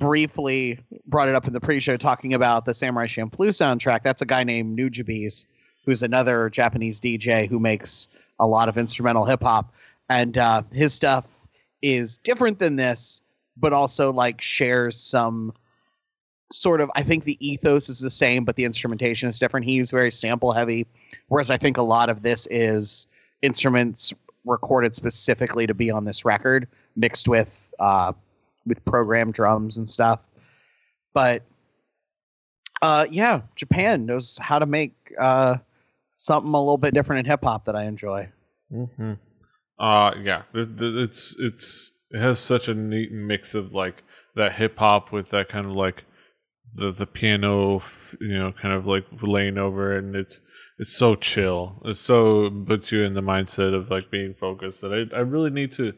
briefly 0.00 0.78
brought 1.06 1.28
it 1.28 1.36
up 1.36 1.46
in 1.46 1.52
the 1.52 1.60
pre-show 1.60 1.96
talking 1.96 2.34
about 2.34 2.64
the 2.64 2.74
samurai 2.74 3.06
champloo 3.06 3.48
soundtrack. 3.48 4.02
That's 4.02 4.22
a 4.22 4.26
guy 4.26 4.42
named 4.42 4.76
nujabes 4.76 5.46
who's 5.84 6.02
another 6.02 6.50
japanese 6.50 7.00
dj 7.00 7.48
who 7.48 7.60
makes 7.60 8.08
a 8.40 8.46
lot 8.46 8.68
of 8.68 8.76
instrumental 8.76 9.24
hip-hop. 9.24 9.72
And 10.08 10.36
uh 10.38 10.62
his 10.72 10.94
stuff 10.94 11.46
is 11.82 12.18
different 12.18 12.58
than 12.58 12.76
this 12.76 13.22
but 13.56 13.72
also 13.72 14.12
like 14.12 14.40
shares 14.40 14.96
some 15.00 15.52
sort 16.52 16.80
of 16.80 16.90
I 16.94 17.02
think 17.02 17.24
the 17.24 17.36
ethos 17.46 17.88
is 17.88 17.98
the 17.98 18.10
same, 18.10 18.44
but 18.44 18.56
the 18.56 18.64
instrumentation 18.64 19.28
is 19.28 19.38
different. 19.38 19.66
He's 19.66 19.90
very 19.90 20.10
sample 20.10 20.52
heavy, 20.52 20.86
whereas 21.28 21.50
I 21.50 21.56
think 21.56 21.76
a 21.76 21.82
lot 21.82 22.08
of 22.08 22.22
this 22.22 22.46
is 22.50 23.08
instruments 23.42 24.12
recorded 24.44 24.94
specifically 24.94 25.66
to 25.66 25.74
be 25.74 25.90
on 25.90 26.04
this 26.04 26.24
record, 26.24 26.68
mixed 26.94 27.28
with 27.28 27.72
uh, 27.80 28.12
with 28.64 28.84
program 28.84 29.32
drums 29.32 29.76
and 29.76 29.88
stuff. 29.88 30.20
But 31.14 31.42
uh, 32.82 33.06
yeah, 33.10 33.42
Japan 33.56 34.06
knows 34.06 34.38
how 34.40 34.58
to 34.58 34.66
make 34.66 34.94
uh, 35.18 35.56
something 36.14 36.52
a 36.52 36.58
little 36.58 36.78
bit 36.78 36.94
different 36.94 37.20
in 37.20 37.24
hip 37.30 37.42
hop 37.42 37.64
that 37.64 37.76
I 37.76 37.84
enjoy. 37.84 38.28
Mm-hmm. 38.72 39.14
Uh, 39.78 40.12
yeah, 40.22 40.42
it, 40.54 40.68
it's 40.80 41.36
it's 41.38 41.92
it 42.16 42.22
has 42.22 42.40
such 42.40 42.66
a 42.66 42.74
neat 42.74 43.12
mix 43.12 43.54
of 43.54 43.74
like 43.74 44.02
that 44.36 44.52
hip 44.52 44.78
hop 44.78 45.12
with 45.12 45.28
that 45.30 45.48
kind 45.48 45.66
of 45.66 45.72
like 45.72 46.04
the 46.72 46.90
the 46.90 47.06
piano, 47.06 47.82
you 48.20 48.38
know, 48.38 48.52
kind 48.52 48.74
of 48.74 48.86
like 48.86 49.04
laying 49.20 49.58
over, 49.58 49.96
and 49.96 50.16
it's 50.16 50.40
it's 50.78 50.96
so 50.96 51.14
chill. 51.14 51.82
It's 51.84 52.00
so 52.00 52.50
puts 52.50 52.90
you 52.90 53.02
in 53.02 53.12
the 53.12 53.20
mindset 53.20 53.74
of 53.74 53.90
like 53.90 54.10
being 54.10 54.32
focused. 54.32 54.80
That 54.80 55.10
I 55.12 55.16
I 55.16 55.20
really 55.20 55.50
need 55.50 55.72
to 55.72 55.92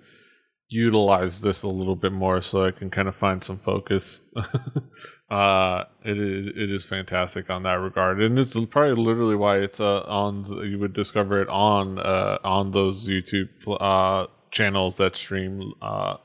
utilize 0.71 1.41
this 1.41 1.63
a 1.63 1.69
little 1.69 1.97
bit 1.97 2.13
more 2.13 2.41
so 2.41 2.65
I 2.65 2.73
can 2.73 2.91
kind 2.91 3.07
of 3.07 3.15
find 3.15 3.43
some 3.43 3.59
focus. 3.59 4.21
uh, 5.31 5.85
it 6.05 6.19
is 6.19 6.49
it 6.49 6.73
is 6.73 6.85
fantastic 6.85 7.49
on 7.49 7.63
that 7.63 7.75
regard, 7.75 8.21
and 8.21 8.41
it's 8.41 8.59
probably 8.67 9.01
literally 9.01 9.37
why 9.37 9.59
it's 9.59 9.79
uh, 9.79 10.01
on. 10.01 10.45
You 10.69 10.81
would 10.81 10.95
discover 10.95 11.41
it 11.41 11.49
on 11.49 12.01
uh, 12.01 12.39
on 12.43 12.73
those 12.73 13.09
YouTube 13.09 13.51
uh, 13.81 14.27
channels 14.51 14.97
that 14.99 15.17
stream 15.17 15.73
uh, 15.83 16.17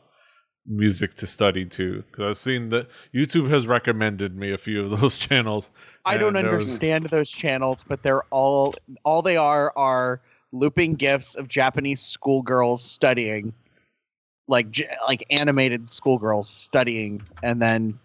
music 0.65 1.13
to 1.15 1.27
study 1.27 1.65
to. 1.65 2.03
Because 2.03 2.29
I've 2.29 2.37
seen 2.37 2.69
that 2.69 2.87
YouTube 3.13 3.49
has 3.49 3.67
recommended 3.67 4.35
me 4.37 4.51
a 4.51 4.57
few 4.57 4.83
of 4.83 4.89
those 5.01 5.17
channels. 5.17 5.71
I 6.05 6.17
don't 6.17 6.35
and 6.35 6.45
there 6.47 6.55
was- 6.55 6.65
understand 6.67 7.05
those 7.07 7.29
channels, 7.29 7.83
but 7.87 8.03
they're 8.03 8.23
all 8.31 8.73
all 9.03 9.21
they 9.21 9.37
are 9.37 9.73
are 9.75 10.21
looping 10.51 10.93
gifs 10.93 11.35
of 11.35 11.47
Japanese 11.47 11.99
schoolgirls 12.01 12.83
studying, 12.83 13.53
like 14.47 14.69
j- 14.71 14.87
like 15.07 15.25
animated 15.31 15.91
schoolgirls 15.91 16.47
studying, 16.49 17.21
and 17.41 17.61
then 17.61 17.97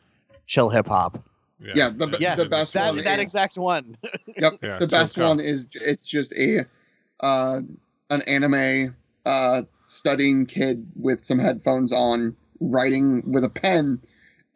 chill 0.47 0.71
hip 0.71 0.87
hop. 0.89 1.23
Yeah, 1.61 1.91
the- 1.91 2.17
Yes, 2.21 2.43
the 2.43 2.49
best 2.49 2.73
that 2.75 2.95
one 2.95 3.05
that 3.05 3.19
is- 3.19 3.23
exact 3.25 3.59
one. 3.59 3.97
Yep. 4.37 4.59
Yeah, 4.63 4.79
the 4.79 4.87
best 4.87 5.19
one 5.19 5.41
is 5.41 5.69
it's 5.75 6.07
just 6.07 6.33
a 6.39 6.65
uh 7.21 7.61
an 8.11 8.23
anime 8.23 8.95
uh 9.27 9.63
studying 9.89 10.47
kid 10.47 10.87
with 10.97 11.25
some 11.25 11.39
headphones 11.39 11.93
on 11.93 12.37
writing 12.61 13.23
with 13.31 13.45
a 13.45 13.49
pen 13.49 14.01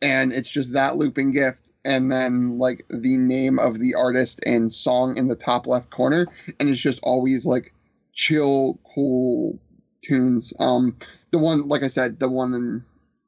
and 0.01 0.33
it's 0.33 0.51
just 0.51 0.73
that 0.73 0.97
looping 0.97 1.31
gift. 1.31 1.71
And 1.85 2.13
then 2.13 2.59
like 2.59 2.85
the 2.91 3.17
name 3.17 3.59
of 3.59 3.79
the 3.79 3.95
artist 3.95 4.41
and 4.47 4.73
song 4.73 5.17
in 5.17 5.27
the 5.29 5.35
top 5.35 5.67
left 5.67 5.91
corner 5.91 6.27
and 6.61 6.69
it's 6.69 6.81
just 6.81 7.01
always 7.03 7.45
like 7.45 7.73
chill 8.13 8.79
cool 8.95 9.59
tunes. 10.03 10.53
Um 10.61 10.97
the 11.33 11.39
one 11.39 11.67
like 11.67 11.83
i 11.83 11.89
said 11.89 12.21
the 12.21 12.29
one 12.29 12.85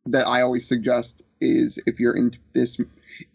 that 0.06 0.26
i 0.26 0.42
always 0.42 0.68
suggest 0.68 1.23
is 1.40 1.80
if 1.87 1.99
you're 1.99 2.16
into 2.16 2.38
this 2.52 2.78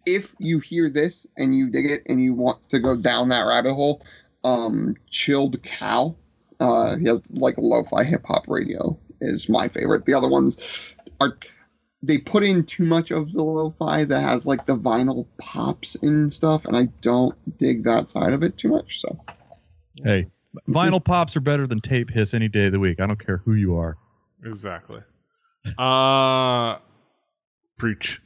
if 0.06 0.36
you 0.40 0.60
hear 0.60 0.90
this 0.90 1.28
and 1.38 1.56
you 1.56 1.70
dig 1.70 1.86
it 1.86 2.04
and 2.08 2.22
you 2.24 2.34
want 2.34 2.58
to 2.70 2.80
go 2.80 2.96
down 2.96 3.30
that 3.30 3.46
rabbit 3.46 3.74
hole, 3.74 4.02
um, 4.44 4.96
Chilled 5.10 5.62
Cow, 5.64 6.16
uh, 6.60 6.98
he 6.98 7.06
has 7.08 7.22
like 7.32 7.56
lo-fi 7.58 8.04
hip 8.04 8.26
hop 8.26 8.44
radio 8.48 8.98
is 9.22 9.50
my 9.50 9.68
favorite. 9.68 10.06
The 10.06 10.14
other 10.14 10.30
ones 10.30 10.94
are 11.22 11.38
they 12.02 12.18
put 12.18 12.44
in 12.44 12.64
too 12.64 12.86
much 12.86 13.12
of 13.12 13.34
the 13.34 13.44
lo-fi 13.44 14.06
that 14.06 14.22
has 14.22 14.46
like 14.46 14.66
the 14.66 14.78
vinyl 14.78 15.28
pops 15.38 15.96
and 15.96 16.34
stuff, 16.34 16.66
and 16.66 16.76
I 16.76 16.86
don't 17.02 17.36
dig 17.58 17.84
that 17.84 18.10
side 18.10 18.34
of 18.34 18.44
it 18.44 18.58
too 18.58 18.70
much. 18.70 19.02
So 19.02 19.20
Hey, 20.04 20.28
vinyl 20.70 21.04
pops 21.04 21.36
are 21.36 21.42
better 21.42 21.68
than 21.68 21.82
tape 21.82 22.10
hiss 22.10 22.34
any 22.34 22.48
day 22.48 22.68
of 22.68 22.72
the 22.72 22.80
week. 22.80 23.00
I 23.02 23.08
don't 23.08 23.24
care 23.24 23.38
who 23.38 23.54
you 23.54 23.78
are. 23.78 23.98
Exactly. 24.46 25.02
Uh 25.78 26.78
preach. 27.78 28.22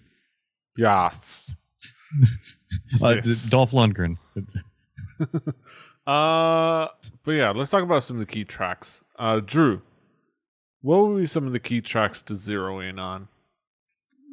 Yes. 0.78 1.52
Uh, 3.02 3.16
Yes. 3.16 3.50
Dolph 3.50 3.72
Lundgren. 3.72 4.18
Uh 6.06 6.88
but 7.24 7.32
yeah, 7.32 7.52
let's 7.52 7.72
talk 7.72 7.84
about 7.84 8.04
some 8.04 8.18
of 8.20 8.26
the 8.26 8.32
key 8.32 8.44
tracks. 8.44 9.04
Uh 9.18 9.40
Drew, 9.40 9.82
what 10.82 10.98
would 11.08 11.20
be 11.22 11.26
some 11.28 11.46
of 11.48 11.54
the 11.54 11.60
key 11.60 11.82
tracks 11.82 12.22
to 12.24 12.36
zero 12.36 12.80
in 12.80 13.00
on? 13.00 13.28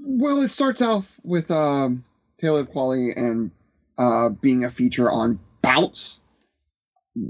Well, 0.02 0.40
it 0.40 0.50
starts 0.50 0.80
off 0.82 1.20
with 1.24 1.50
um, 1.50 2.04
Talib 2.38 2.72
Kweli 2.72 3.14
and 3.16 3.50
uh, 3.98 4.30
being 4.30 4.64
a 4.64 4.70
feature 4.70 5.10
on 5.10 5.38
Bounce. 5.62 6.20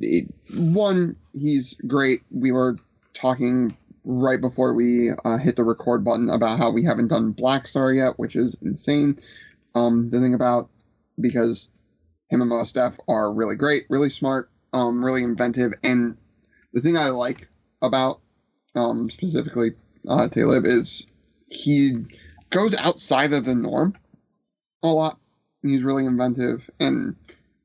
It- 0.00 0.32
one, 0.54 1.16
he's 1.32 1.74
great. 1.86 2.20
We 2.30 2.52
were 2.52 2.76
talking 3.12 3.76
right 4.04 4.40
before 4.40 4.72
we 4.72 5.10
uh, 5.24 5.36
hit 5.38 5.56
the 5.56 5.64
record 5.64 6.04
button 6.04 6.30
about 6.30 6.58
how 6.58 6.70
we 6.70 6.84
haven't 6.84 7.08
done 7.08 7.32
Black 7.32 7.66
Star 7.68 7.92
yet, 7.92 8.18
which 8.18 8.36
is 8.36 8.56
insane. 8.62 9.18
Um, 9.74 10.08
the 10.10 10.20
thing 10.20 10.34
about 10.34 10.68
because 11.20 11.70
Mos 12.38 12.72
Def 12.72 12.98
are 13.08 13.32
really 13.32 13.56
great, 13.56 13.84
really 13.88 14.10
smart, 14.10 14.50
um, 14.72 15.04
really 15.04 15.22
inventive, 15.22 15.72
and 15.82 16.16
the 16.72 16.80
thing 16.80 16.96
I 16.96 17.08
like 17.08 17.48
about 17.82 18.20
um, 18.74 19.10
specifically 19.10 19.72
uh, 20.08 20.28
Talib 20.28 20.64
is 20.66 21.04
he 21.46 22.04
goes 22.50 22.76
outside 22.76 23.32
of 23.32 23.44
the 23.44 23.54
norm 23.54 23.96
a 24.82 24.88
lot. 24.88 25.18
He's 25.62 25.82
really 25.82 26.06
inventive, 26.06 26.68
and 26.78 27.16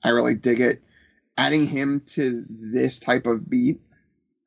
I 0.03 0.09
really 0.09 0.35
dig 0.35 0.59
it. 0.59 0.81
Adding 1.37 1.67
him 1.67 2.01
to 2.07 2.45
this 2.49 2.99
type 2.99 3.25
of 3.25 3.49
beat, 3.49 3.81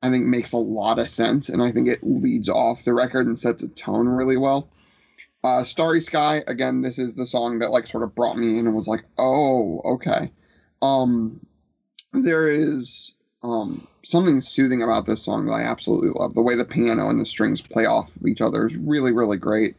I 0.03 0.11
think, 0.11 0.27
makes 0.27 0.53
a 0.53 0.59
lot 0.59 0.99
of 0.99 1.11
sense, 1.11 1.49
and 1.49 1.63
I 1.63 1.71
think 1.71 1.89
it 1.89 1.99
leads 2.03 2.49
off 2.49 2.85
the 2.85 2.95
record 2.95 3.27
and 3.27 3.39
sets 3.39 3.63
a 3.63 3.69
tone 3.69 4.09
really 4.09 4.37
well. 4.37 4.69
Uh, 5.45 5.63
Starry 5.63 6.01
Sky, 6.01 6.43
again, 6.47 6.81
this 6.81 6.99
is 6.99 7.15
the 7.15 7.27
song 7.27 7.61
that 7.61 7.71
like 7.71 7.87
sort 7.87 8.03
of 8.03 8.15
brought 8.15 8.37
me 8.37 8.59
in 8.59 8.67
and 8.67 8.75
was 8.75 8.89
like, 8.89 9.05
oh, 9.19 9.81
okay. 9.85 10.31
Um, 10.83 11.41
there 12.13 12.49
is 12.49 13.13
um 13.43 13.87
something 14.03 14.41
soothing 14.41 14.83
about 14.83 15.07
this 15.07 15.23
song 15.23 15.47
that 15.47 15.53
I 15.53 15.63
absolutely 15.63 16.11
love. 16.11 16.35
The 16.35 16.43
way 16.43 16.57
the 16.57 16.65
piano 16.65 17.09
and 17.09 17.21
the 17.21 17.27
strings 17.27 17.61
play 17.61 17.87
off 17.87 18.11
of 18.17 18.27
each 18.27 18.41
other 18.41 18.67
is 18.67 18.75
really, 18.77 19.13
really 19.13 19.37
great. 19.37 19.77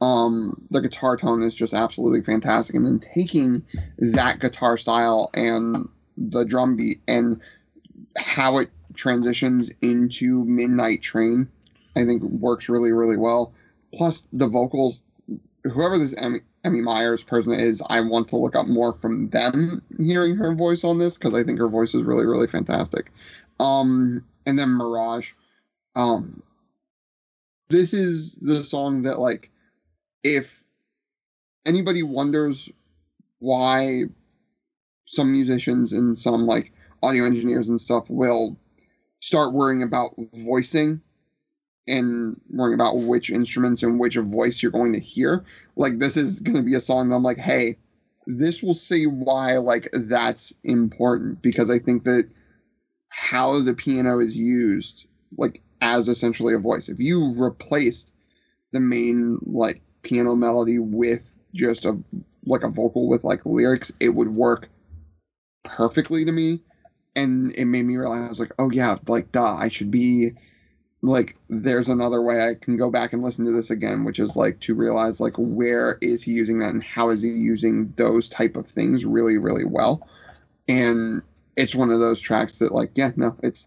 Um, 0.00 0.66
the 0.70 0.80
guitar 0.80 1.16
tone 1.16 1.42
is 1.42 1.54
just 1.54 1.74
absolutely 1.74 2.22
fantastic, 2.22 2.76
and 2.76 2.86
then 2.86 3.00
taking 3.00 3.64
that 3.98 4.38
guitar 4.38 4.76
style 4.76 5.30
and 5.34 5.88
the 6.16 6.44
drum 6.44 6.76
beat 6.76 7.00
and 7.08 7.40
how 8.16 8.58
it 8.58 8.70
transitions 8.94 9.70
into 9.82 10.44
Midnight 10.44 11.02
Train, 11.02 11.48
I 11.96 12.04
think 12.04 12.22
works 12.22 12.68
really, 12.68 12.92
really 12.92 13.16
well. 13.16 13.52
Plus 13.94 14.26
the 14.32 14.48
vocals, 14.48 15.02
whoever 15.64 15.98
this 15.98 16.14
Emmy, 16.14 16.40
Emmy 16.64 16.80
Myers 16.80 17.22
person 17.22 17.52
is, 17.52 17.82
I 17.88 18.00
want 18.00 18.28
to 18.28 18.36
look 18.36 18.54
up 18.54 18.66
more 18.66 18.92
from 18.92 19.30
them 19.30 19.82
hearing 19.98 20.36
her 20.36 20.54
voice 20.54 20.84
on 20.84 20.98
this 20.98 21.14
because 21.16 21.34
I 21.34 21.42
think 21.42 21.58
her 21.58 21.68
voice 21.68 21.94
is 21.94 22.02
really, 22.02 22.26
really 22.26 22.46
fantastic. 22.46 23.10
Um, 23.58 24.24
and 24.46 24.58
then 24.58 24.70
Mirage. 24.70 25.32
Um, 25.96 26.42
this 27.68 27.94
is 27.94 28.34
the 28.34 28.64
song 28.64 29.02
that 29.02 29.18
like 29.18 29.50
if 30.22 30.62
anybody 31.66 32.02
wonders 32.02 32.68
why 33.38 34.04
some 35.04 35.32
musicians 35.32 35.92
and 35.92 36.16
some 36.16 36.46
like 36.46 36.72
audio 37.02 37.24
engineers 37.24 37.68
and 37.68 37.80
stuff 37.80 38.08
will 38.08 38.56
start 39.20 39.52
worrying 39.52 39.82
about 39.82 40.14
voicing 40.34 41.00
and 41.88 42.40
worrying 42.50 42.74
about 42.74 42.98
which 42.98 43.30
instruments 43.30 43.82
and 43.82 43.98
which 43.98 44.16
voice 44.16 44.62
you're 44.62 44.70
going 44.70 44.92
to 44.92 45.00
hear 45.00 45.42
like 45.76 45.98
this 45.98 46.16
is 46.16 46.40
going 46.40 46.56
to 46.56 46.62
be 46.62 46.74
a 46.74 46.80
song 46.80 47.12
i'm 47.12 47.22
like 47.22 47.38
hey 47.38 47.76
this 48.26 48.62
will 48.62 48.74
say 48.74 49.04
why 49.04 49.56
like 49.56 49.88
that's 49.92 50.52
important 50.62 51.40
because 51.42 51.70
i 51.70 51.78
think 51.78 52.04
that 52.04 52.26
how 53.08 53.60
the 53.60 53.74
piano 53.74 54.18
is 54.18 54.36
used 54.36 55.06
like 55.36 55.60
as 55.80 56.08
essentially 56.08 56.54
a 56.54 56.58
voice. 56.58 56.88
If 56.88 57.00
you 57.00 57.34
replaced 57.34 58.12
the 58.72 58.80
main 58.80 59.38
like 59.42 59.80
piano 60.02 60.34
melody 60.34 60.78
with 60.78 61.30
just 61.54 61.84
a 61.84 61.98
like 62.46 62.62
a 62.62 62.68
vocal 62.68 63.08
with 63.08 63.24
like 63.24 63.44
lyrics 63.44 63.92
it 64.00 64.10
would 64.10 64.28
work 64.28 64.68
perfectly 65.64 66.24
to 66.24 66.32
me. 66.32 66.60
And 67.16 67.52
it 67.56 67.64
made 67.64 67.84
me 67.84 67.96
realize 67.96 68.38
like 68.38 68.52
oh 68.58 68.70
yeah 68.70 68.96
like 69.08 69.32
duh 69.32 69.56
i 69.56 69.68
should 69.68 69.90
be 69.90 70.30
like 71.02 71.36
there's 71.48 71.88
another 71.88 72.20
way 72.20 72.42
i 72.42 72.54
can 72.54 72.76
go 72.76 72.90
back 72.90 73.12
and 73.12 73.22
listen 73.22 73.44
to 73.44 73.50
this 73.52 73.70
again 73.70 74.04
which 74.04 74.18
is 74.18 74.36
like 74.36 74.60
to 74.60 74.74
realize 74.74 75.18
like 75.18 75.34
where 75.38 75.96
is 76.02 76.22
he 76.22 76.32
using 76.32 76.58
that 76.58 76.70
and 76.72 76.82
how 76.82 77.08
is 77.08 77.22
he 77.22 77.30
using 77.30 77.92
those 77.96 78.28
type 78.28 78.56
of 78.56 78.66
things 78.66 79.04
really 79.04 79.38
really 79.38 79.64
well. 79.64 80.06
And 80.68 81.22
it's 81.56 81.74
one 81.74 81.90
of 81.90 82.00
those 82.00 82.20
tracks 82.20 82.58
that 82.58 82.72
like 82.72 82.90
yeah 82.94 83.12
no 83.16 83.36
it's 83.42 83.66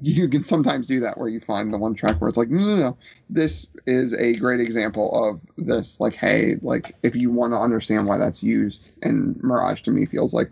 you 0.00 0.28
can 0.28 0.44
sometimes 0.44 0.86
do 0.86 1.00
that 1.00 1.18
where 1.18 1.28
you 1.28 1.40
find 1.40 1.72
the 1.72 1.78
one 1.78 1.94
track 1.94 2.20
where 2.20 2.28
it's 2.28 2.38
like 2.38 2.48
no 2.48 2.58
no 2.58 2.76
no 2.78 2.96
this 3.28 3.68
is 3.86 4.14
a 4.14 4.34
great 4.36 4.60
example 4.60 5.12
of 5.28 5.42
this. 5.58 6.00
Like 6.00 6.14
hey 6.14 6.54
like 6.62 6.94
if 7.02 7.14
you 7.14 7.30
want 7.30 7.52
to 7.52 7.58
understand 7.58 8.06
why 8.06 8.16
that's 8.16 8.42
used 8.42 8.90
and 9.02 9.38
mirage 9.42 9.82
to 9.82 9.90
me 9.90 10.06
feels 10.06 10.32
like 10.32 10.50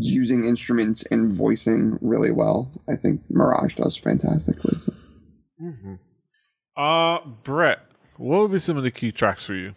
using 0.00 0.44
instruments 0.44 1.04
and 1.12 1.32
voicing 1.32 1.96
really 2.00 2.32
well. 2.32 2.68
I 2.88 2.96
think 2.96 3.20
mirage 3.30 3.76
does 3.76 3.96
fantastically 3.96 4.76
so. 4.80 4.92
Mm-hmm. 5.62 5.94
Uh, 6.76 7.20
Brett, 7.42 7.80
what 8.16 8.40
would 8.40 8.52
be 8.52 8.58
some 8.58 8.76
of 8.76 8.82
the 8.84 8.90
key 8.90 9.10
tracks 9.12 9.44
for 9.44 9.54
you? 9.54 9.74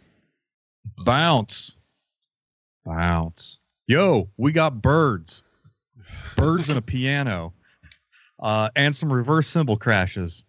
Bounce. 1.06 1.78
Bounce. 2.86 3.60
Yo, 3.88 4.30
we 4.38 4.52
got 4.52 4.82
birds. 4.82 5.44
Birds 6.36 6.70
and 6.70 6.78
a 6.78 6.82
piano. 6.82 7.54
Uh, 8.44 8.72
and 8.76 8.96
some 8.96 9.14
reverse 9.14 9.48
cymbal 9.48 9.78
crashes. 9.78 10.46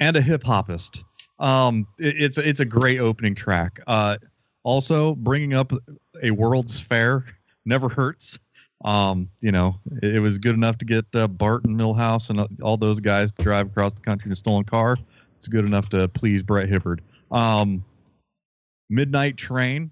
And 0.00 0.16
a 0.16 0.20
hip 0.20 0.42
hopist. 0.42 1.04
Um, 1.38 1.86
it- 2.00 2.20
it's 2.20 2.36
it's 2.36 2.58
a 2.58 2.64
great 2.64 2.98
opening 2.98 3.36
track. 3.36 3.78
Uh, 3.86 4.18
also 4.64 5.14
bringing 5.14 5.54
up 5.54 5.72
a 6.20 6.32
World's 6.32 6.80
Fair 6.80 7.24
never 7.64 7.88
hurts. 7.88 8.40
Um, 8.84 9.30
you 9.40 9.52
know, 9.52 9.80
it, 10.02 10.16
it 10.16 10.20
was 10.20 10.38
good 10.38 10.54
enough 10.54 10.78
to 10.78 10.84
get 10.84 11.04
uh, 11.14 11.26
Bart 11.26 11.64
and 11.64 11.78
Milhouse 11.78 12.30
and 12.30 12.40
uh, 12.40 12.48
all 12.62 12.76
those 12.76 13.00
guys 13.00 13.32
to 13.32 13.42
drive 13.42 13.68
across 13.68 13.94
the 13.94 14.02
country 14.02 14.28
in 14.28 14.32
a 14.32 14.36
stolen 14.36 14.64
car. 14.64 14.96
It's 15.38 15.48
good 15.48 15.64
enough 15.64 15.88
to 15.90 16.08
please 16.08 16.42
Brett 16.42 16.68
Hibbard. 16.68 17.00
Um, 17.30 17.84
Midnight 18.88 19.36
Train. 19.36 19.90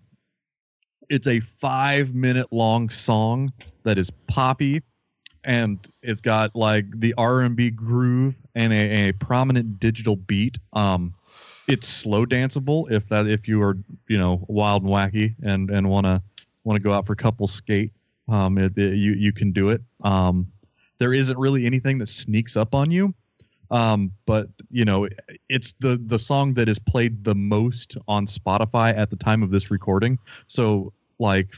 It's 1.11 1.27
a 1.27 1.41
five 1.41 2.15
minute 2.15 2.47
long 2.51 2.89
song 2.89 3.53
that 3.83 3.99
is 3.99 4.11
poppy 4.27 4.83
and 5.45 5.79
it's 6.03 6.21
got 6.21 6.55
like 6.57 6.87
the 6.99 7.15
R&B 7.19 7.71
groove 7.71 8.37
and 8.55 8.73
a, 8.73 9.09
a 9.09 9.13
prominent 9.13 9.79
digital 9.79 10.17
beat. 10.17 10.59
Um, 10.73 11.15
it's 11.69 11.89
slow 11.89 12.27
danceable 12.27 12.91
if 12.91 13.09
that 13.09 13.27
if 13.27 13.49
you 13.49 13.63
are 13.63 13.77
you 14.09 14.19
know 14.19 14.45
wild 14.49 14.83
and 14.83 14.93
wacky 14.93 15.35
and 15.43 15.71
and 15.71 15.89
want 15.89 16.05
to 16.05 16.21
want 16.65 16.77
to 16.77 16.83
go 16.83 16.93
out 16.93 17.07
for 17.07 17.13
a 17.13 17.17
couple 17.17 17.47
skate. 17.47 17.93
Um, 18.29 18.59
it, 18.59 18.77
it- 18.79 18.97
you 18.97 19.13
you 19.13 19.33
can 19.33 19.53
do 19.53 19.69
it. 19.71 19.83
Um, 20.03 20.47
there 20.99 21.13
isn't 21.13 21.39
really 21.39 21.67
anything 21.67 21.99
that 21.99 22.07
sneaks 22.07 22.57
up 22.57 22.75
on 22.75 22.91
you. 22.91 23.15
Um, 23.71 24.13
but 24.27 24.49
you 24.71 24.85
know, 24.85 25.09
it's 25.49 25.75
the 25.81 26.01
the 26.07 26.19
song 26.19 26.55
that 26.55 26.69
is 26.69 26.79
played 26.79 27.25
the 27.25 27.35
most 27.35 27.97
on 28.07 28.27
Spotify 28.27 28.97
at 28.97 29.11
the 29.11 29.17
time 29.17 29.43
of 29.43 29.51
this 29.51 29.71
recording. 29.71 30.19
So 30.47 30.93
like, 31.19 31.55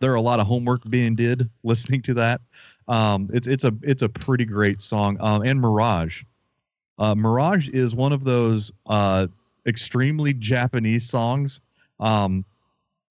there 0.00 0.12
are 0.12 0.16
a 0.16 0.20
lot 0.20 0.38
of 0.40 0.46
homework 0.46 0.88
being 0.88 1.14
did 1.16 1.48
listening 1.64 2.02
to 2.02 2.14
that. 2.14 2.40
Um, 2.88 3.30
it's 3.32 3.46
it's 3.46 3.64
a 3.64 3.72
it's 3.82 4.02
a 4.02 4.08
pretty 4.08 4.44
great 4.44 4.80
song. 4.80 5.16
Um, 5.20 5.42
and 5.42 5.60
Mirage, 5.60 6.22
uh, 6.98 7.14
Mirage 7.14 7.68
is 7.70 7.94
one 7.96 8.12
of 8.12 8.24
those 8.24 8.70
uh, 8.86 9.26
extremely 9.66 10.34
Japanese 10.34 11.08
songs. 11.08 11.60
Um, 12.00 12.44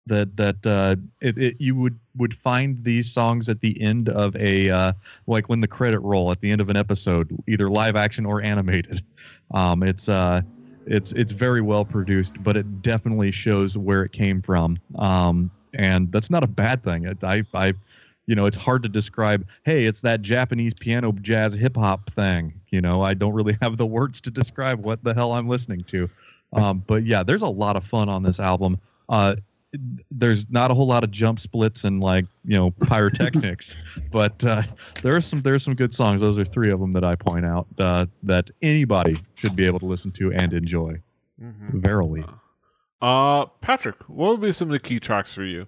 that 0.08 0.36
that 0.38 0.66
uh, 0.66 0.96
it, 1.22 1.38
it 1.38 1.56
you 1.60 1.76
would 1.76 1.98
would 2.18 2.34
find 2.34 2.84
these 2.84 3.12
songs 3.12 3.50
at 3.50 3.62
the 3.62 3.80
end 3.82 4.10
of 4.10 4.36
a 4.36 4.70
uh, 4.70 4.94
like 5.28 5.50
when 5.50 5.62
the 5.62 5.68
credit 5.68 6.00
roll 6.00 6.32
at 6.32 6.42
the 6.42 6.52
end 6.52 6.62
of 6.62 6.70
an 6.70 6.78
episode, 6.78 7.36
either 7.48 7.70
live 7.70 7.96
action 7.96 8.26
or 8.26 8.42
animated. 8.42 9.02
Um, 9.54 9.84
it's 9.84 10.10
uh, 10.10 10.42
it's 10.86 11.14
it's 11.14 11.32
very 11.32 11.62
well 11.62 11.86
produced, 11.86 12.42
but 12.44 12.58
it 12.58 12.82
definitely 12.82 13.32
shows 13.32 13.78
where 13.78 14.04
it 14.04 14.12
came 14.12 14.42
from. 14.42 14.80
Um, 14.96 15.52
and 15.74 16.12
that's 16.12 16.30
not 16.30 16.44
a 16.44 16.48
bad 16.48 16.84
thing. 16.84 17.06
It, 17.06 17.24
I 17.24 17.44
I 17.54 17.74
you 18.26 18.36
know, 18.36 18.46
it's 18.46 18.58
hard 18.58 18.84
to 18.84 18.90
describe. 18.90 19.46
Hey, 19.64 19.86
it's 19.86 20.02
that 20.02 20.22
Japanese 20.22 20.74
piano 20.74 21.12
jazz 21.12 21.54
hip 21.54 21.76
hop 21.76 22.10
thing. 22.12 22.54
You 22.70 22.82
know, 22.82 23.02
I 23.02 23.14
don't 23.14 23.34
really 23.34 23.58
have 23.62 23.78
the 23.78 23.86
words 23.86 24.22
to 24.22 24.32
describe 24.32 24.84
what 24.84 25.04
the 25.04 25.14
hell 25.14 25.34
I'm 25.34 25.48
listening 25.48 25.82
to. 25.86 26.10
Um, 26.54 26.84
but 26.86 27.06
yeah, 27.06 27.24
there's 27.24 27.42
a 27.42 27.48
lot 27.48 27.76
of 27.76 27.84
fun 27.84 28.10
on 28.10 28.24
this 28.24 28.40
album. 28.40 28.80
Uh, 29.10 29.36
there's 30.12 30.50
not 30.52 30.70
a 30.72 30.74
whole 30.74 30.86
lot 30.88 31.04
of 31.04 31.12
jump 31.12 31.40
splits 31.40 31.84
and 31.84 32.00
like 32.02 32.26
you 32.46 32.56
know 32.56 32.72
pyrotechnics, 32.86 33.76
but 34.12 34.44
uh, 34.46 34.62
there 35.02 35.16
are 35.16 35.22
some 35.22 35.42
there's 35.42 35.64
some 35.64 35.76
good 35.76 35.94
songs. 35.94 36.22
Those 36.22 36.38
are 36.38 36.44
three 36.44 36.72
of 36.72 36.80
them 36.80 36.92
that 36.94 37.04
I 37.04 37.16
point 37.16 37.46
out 37.46 37.68
uh, 37.80 38.06
that 38.24 38.50
anybody 38.62 39.18
should 39.36 39.56
be 39.56 39.66
able 39.66 39.80
to 39.80 39.86
listen 39.86 40.12
to 40.14 40.32
and 40.34 40.54
enjoy. 40.54 41.02
Mhm. 41.42 41.82
Verily, 41.82 42.24
Uh, 43.02 43.46
Patrick, 43.62 43.98
what 44.08 44.30
would 44.32 44.42
be 44.42 44.52
some 44.52 44.68
of 44.70 44.72
the 44.74 44.80
key 44.80 45.00
tracks 45.00 45.34
for 45.34 45.44
you? 45.44 45.68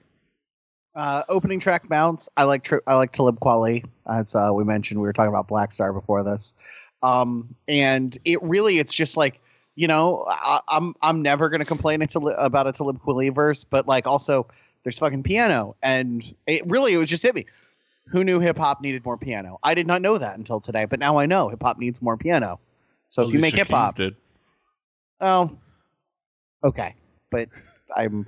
Uh, 0.93 1.23
opening 1.27 1.59
track 1.59 1.89
bounce. 1.89 2.29
I 2.37 2.43
like 2.43 2.63
tri- 2.63 2.79
I 2.87 2.95
like 2.95 3.11
Talib 3.11 3.39
Kweli. 3.39 3.83
As 4.07 4.35
uh, 4.35 4.51
we 4.53 4.63
mentioned, 4.63 5.01
we 5.01 5.07
were 5.07 5.11
talking 5.13 5.29
about 5.29 5.47
Black 5.47 5.73
Star 5.73 5.91
before 5.91 6.23
this, 6.23 6.53
um, 7.03 7.53
and 7.67 8.17
it 8.23 8.41
really 8.43 8.77
it's 8.79 8.93
just 8.93 9.17
like 9.17 9.41
you 9.75 9.88
know 9.88 10.25
I, 10.27 10.59
I'm 10.67 10.95
I'm 11.01 11.21
never 11.21 11.49
gonna 11.49 11.65
complain 11.65 12.01
a 12.01 12.19
about 12.38 12.67
a 12.67 12.71
Talib 12.71 12.99
Kweli 13.01 13.33
verse, 13.33 13.63
but 13.63 13.88
like 13.88 14.07
also 14.07 14.47
there's 14.83 14.99
fucking 14.99 15.23
piano, 15.23 15.75
and 15.81 16.23
it 16.47 16.65
really 16.67 16.93
it 16.93 16.97
was 16.97 17.09
just 17.09 17.23
hit 17.23 17.35
me. 17.35 17.45
Who 18.07 18.23
knew 18.23 18.39
hip 18.39 18.57
hop 18.57 18.81
needed 18.81 19.03
more 19.03 19.17
piano? 19.17 19.59
I 19.63 19.73
did 19.73 19.88
not 19.88 20.01
know 20.01 20.17
that 20.17 20.38
until 20.38 20.59
today, 20.59 20.85
but 20.85 20.99
now 20.99 21.17
I 21.17 21.25
know 21.25 21.49
hip 21.49 21.63
hop 21.63 21.79
needs 21.79 22.01
more 22.01 22.17
piano. 22.17 22.59
So 23.09 23.23
if 23.23 23.33
you 23.33 23.39
make 23.39 23.55
hip 23.55 23.67
hop, 23.69 23.95
Oh, 25.21 25.57
okay, 26.63 26.95
but 27.31 27.49
I'm 27.95 28.25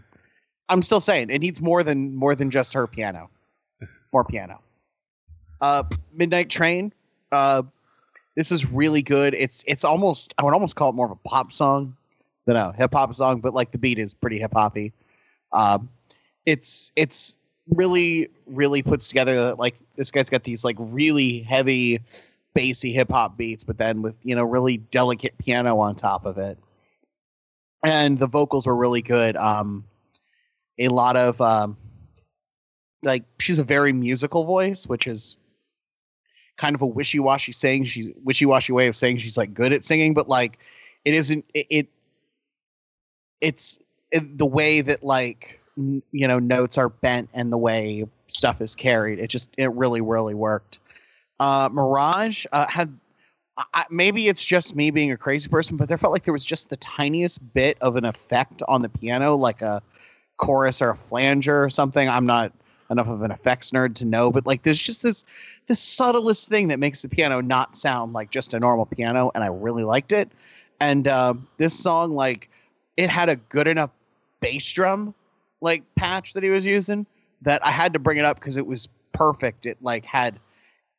I'm 0.70 0.82
still 0.82 1.00
saying 1.00 1.30
it 1.30 1.40
needs 1.40 1.62
more 1.62 1.84
than 1.84 2.16
more 2.16 2.36
than 2.36 2.50
just 2.50 2.74
her 2.74 2.88
piano, 2.88 3.30
more 4.12 4.24
piano. 4.24 4.62
Uh, 5.62 5.84
Midnight 6.14 6.50
Train. 6.50 6.94
Uh, 7.32 7.64
this 8.38 8.52
is 8.52 8.72
really 8.72 9.02
good. 9.02 9.34
It's 9.34 9.64
it's 9.68 9.84
almost 9.84 10.34
I 10.38 10.46
would 10.46 10.54
almost 10.54 10.76
call 10.76 10.92
it 10.92 10.96
more 10.96 11.08
of 11.08 11.12
a 11.12 11.28
pop 11.28 11.52
song 11.52 11.98
than 12.46 12.56
a 12.56 12.72
hip 12.72 12.94
hop 12.94 13.14
song, 13.16 13.42
but 13.42 13.54
like 13.54 13.72
the 13.72 13.80
beat 13.80 13.98
is 13.98 14.14
pretty 14.14 14.38
hip 14.38 14.54
hoppy. 14.54 14.94
Um, 15.52 15.90
it's 16.46 16.92
it's 16.96 17.38
really 17.70 18.30
really 18.46 18.84
puts 18.84 19.08
together 19.10 19.56
like 19.56 19.76
this 19.96 20.12
guy's 20.12 20.30
got 20.30 20.44
these 20.44 20.64
like 20.64 20.76
really 20.80 21.40
heavy 21.40 22.00
bassy 22.54 22.94
hip 22.94 23.10
hop 23.10 23.38
beats, 23.38 23.64
but 23.64 23.80
then 23.80 24.04
with 24.04 24.20
you 24.24 24.36
know 24.36 24.44
really 24.44 24.78
delicate 24.78 25.36
piano 25.40 25.80
on 25.80 25.96
top 25.96 26.26
of 26.28 26.38
it. 26.38 26.60
And 27.84 28.20
the 28.20 28.28
vocals 28.28 28.68
were 28.68 28.76
really 28.76 29.02
good. 29.02 29.36
Um, 29.36 29.84
a 30.78 30.90
lot 30.90 31.16
of 31.16 31.42
um, 31.42 31.76
like 33.04 33.24
she's 33.40 33.58
a 33.58 33.64
very 33.64 33.94
musical 33.94 34.44
voice, 34.44 34.86
which 34.86 35.08
is 35.08 35.38
kind 36.58 36.76
of 36.76 36.82
a 36.82 36.86
wishy-washy 36.86 37.52
saying. 37.52 37.86
She's 37.86 38.10
wishy-washy 38.24 38.74
way 38.74 38.88
of 38.88 38.96
saying 38.96 39.18
she's 39.18 39.38
like 39.38 39.54
good 39.54 39.74
at 39.74 39.84
singing, 39.84 40.14
but 40.14 40.28
like 40.28 40.60
it 41.06 41.14
isn't. 41.14 41.46
It, 41.54 41.68
it 41.70 41.88
it's 43.42 43.80
it, 44.12 44.38
the 44.38 44.46
way 44.46 44.82
that 44.82 45.04
like 45.04 45.60
n- 45.78 46.04
you 46.12 46.28
know 46.28 46.40
notes 46.40 46.78
are 46.78 46.90
bent 46.90 47.30
and 47.34 47.52
the 47.52 47.58
way 47.58 48.06
stuff 48.28 48.62
is 48.62 48.76
carried. 48.76 49.20
It 49.20 49.28
just 49.28 49.50
it 49.58 49.72
really 49.74 50.02
really 50.02 50.34
worked. 50.34 50.80
Uh, 51.40 51.70
Mirage 51.72 52.46
uh, 52.52 52.68
had 52.68 52.98
I, 53.74 53.86
maybe 53.90 54.28
it's 54.28 54.46
just 54.46 54.76
me 54.76 54.92
being 54.92 55.12
a 55.12 55.18
crazy 55.18 55.50
person, 55.50 55.78
but 55.78 55.90
there 55.90 55.98
felt 55.98 56.14
like 56.14 56.24
there 56.24 56.34
was 56.34 56.46
just 56.46 56.70
the 56.70 56.78
tiniest 56.78 57.54
bit 57.54 57.78
of 57.82 57.96
an 57.96 58.06
effect 58.06 58.62
on 58.68 58.82
the 58.82 58.90
piano, 58.90 59.36
like 59.36 59.62
a 59.62 59.82
chorus 60.38 60.82
or 60.82 60.92
a 60.92 60.96
flanger 60.96 61.64
or 61.64 61.70
something. 61.70 62.08
I'm 62.08 62.26
not 62.26 62.52
enough 62.90 63.08
of 63.08 63.22
an 63.22 63.32
effects 63.32 63.72
nerd 63.72 63.96
to 63.96 64.06
know, 64.06 64.32
but 64.32 64.46
like 64.46 64.64
there's 64.64 64.82
just 64.82 65.04
this 65.04 65.26
this 65.68 65.80
subtlest 65.80 66.50
thing 66.50 66.68
that 66.70 66.80
makes 66.80 67.02
the 67.02 67.10
piano 67.10 67.42
not 67.42 67.76
sound 67.76 68.14
like 68.14 68.32
just 68.32 68.54
a 68.54 68.60
normal 68.60 68.86
piano, 68.86 69.32
and 69.36 69.44
I 69.44 69.48
really 69.48 69.84
liked 69.84 70.12
it. 70.12 70.32
And 70.80 71.08
uh, 71.08 71.34
this 71.58 71.78
song, 71.78 72.12
like, 72.12 72.50
it 72.98 73.10
had 73.10 73.30
a 73.30 73.36
good 73.36 73.68
enough 73.68 73.90
bass 74.42 74.72
drum 74.72 75.14
like 75.62 75.84
patch 75.96 76.34
that 76.34 76.44
he 76.44 76.50
was 76.50 76.66
using 76.66 77.06
that 77.42 77.66
I 77.66 77.72
had 77.72 77.94
to 77.94 78.00
bring 78.00 78.18
it 78.18 78.26
up 78.26 78.40
because 78.40 78.58
it 78.58 78.66
was 78.66 78.88
perfect. 79.14 79.66
It 79.66 79.78
like 79.82 80.06
had 80.06 80.40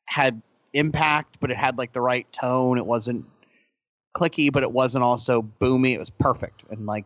had 0.06 0.40
impact, 0.72 1.36
but 1.40 1.50
it 1.50 1.56
had 1.56 1.78
like 1.78 1.92
the 1.92 2.00
right 2.00 2.30
tone. 2.32 2.78
It 2.78 2.86
wasn't 2.86 3.24
clicky, 4.16 4.52
but 4.52 4.62
it 4.62 4.72
wasn't 4.72 5.04
also 5.04 5.42
boomy. 5.60 5.92
It 5.92 5.98
was 5.98 6.10
perfect 6.10 6.64
and 6.70 6.86
like 6.86 7.04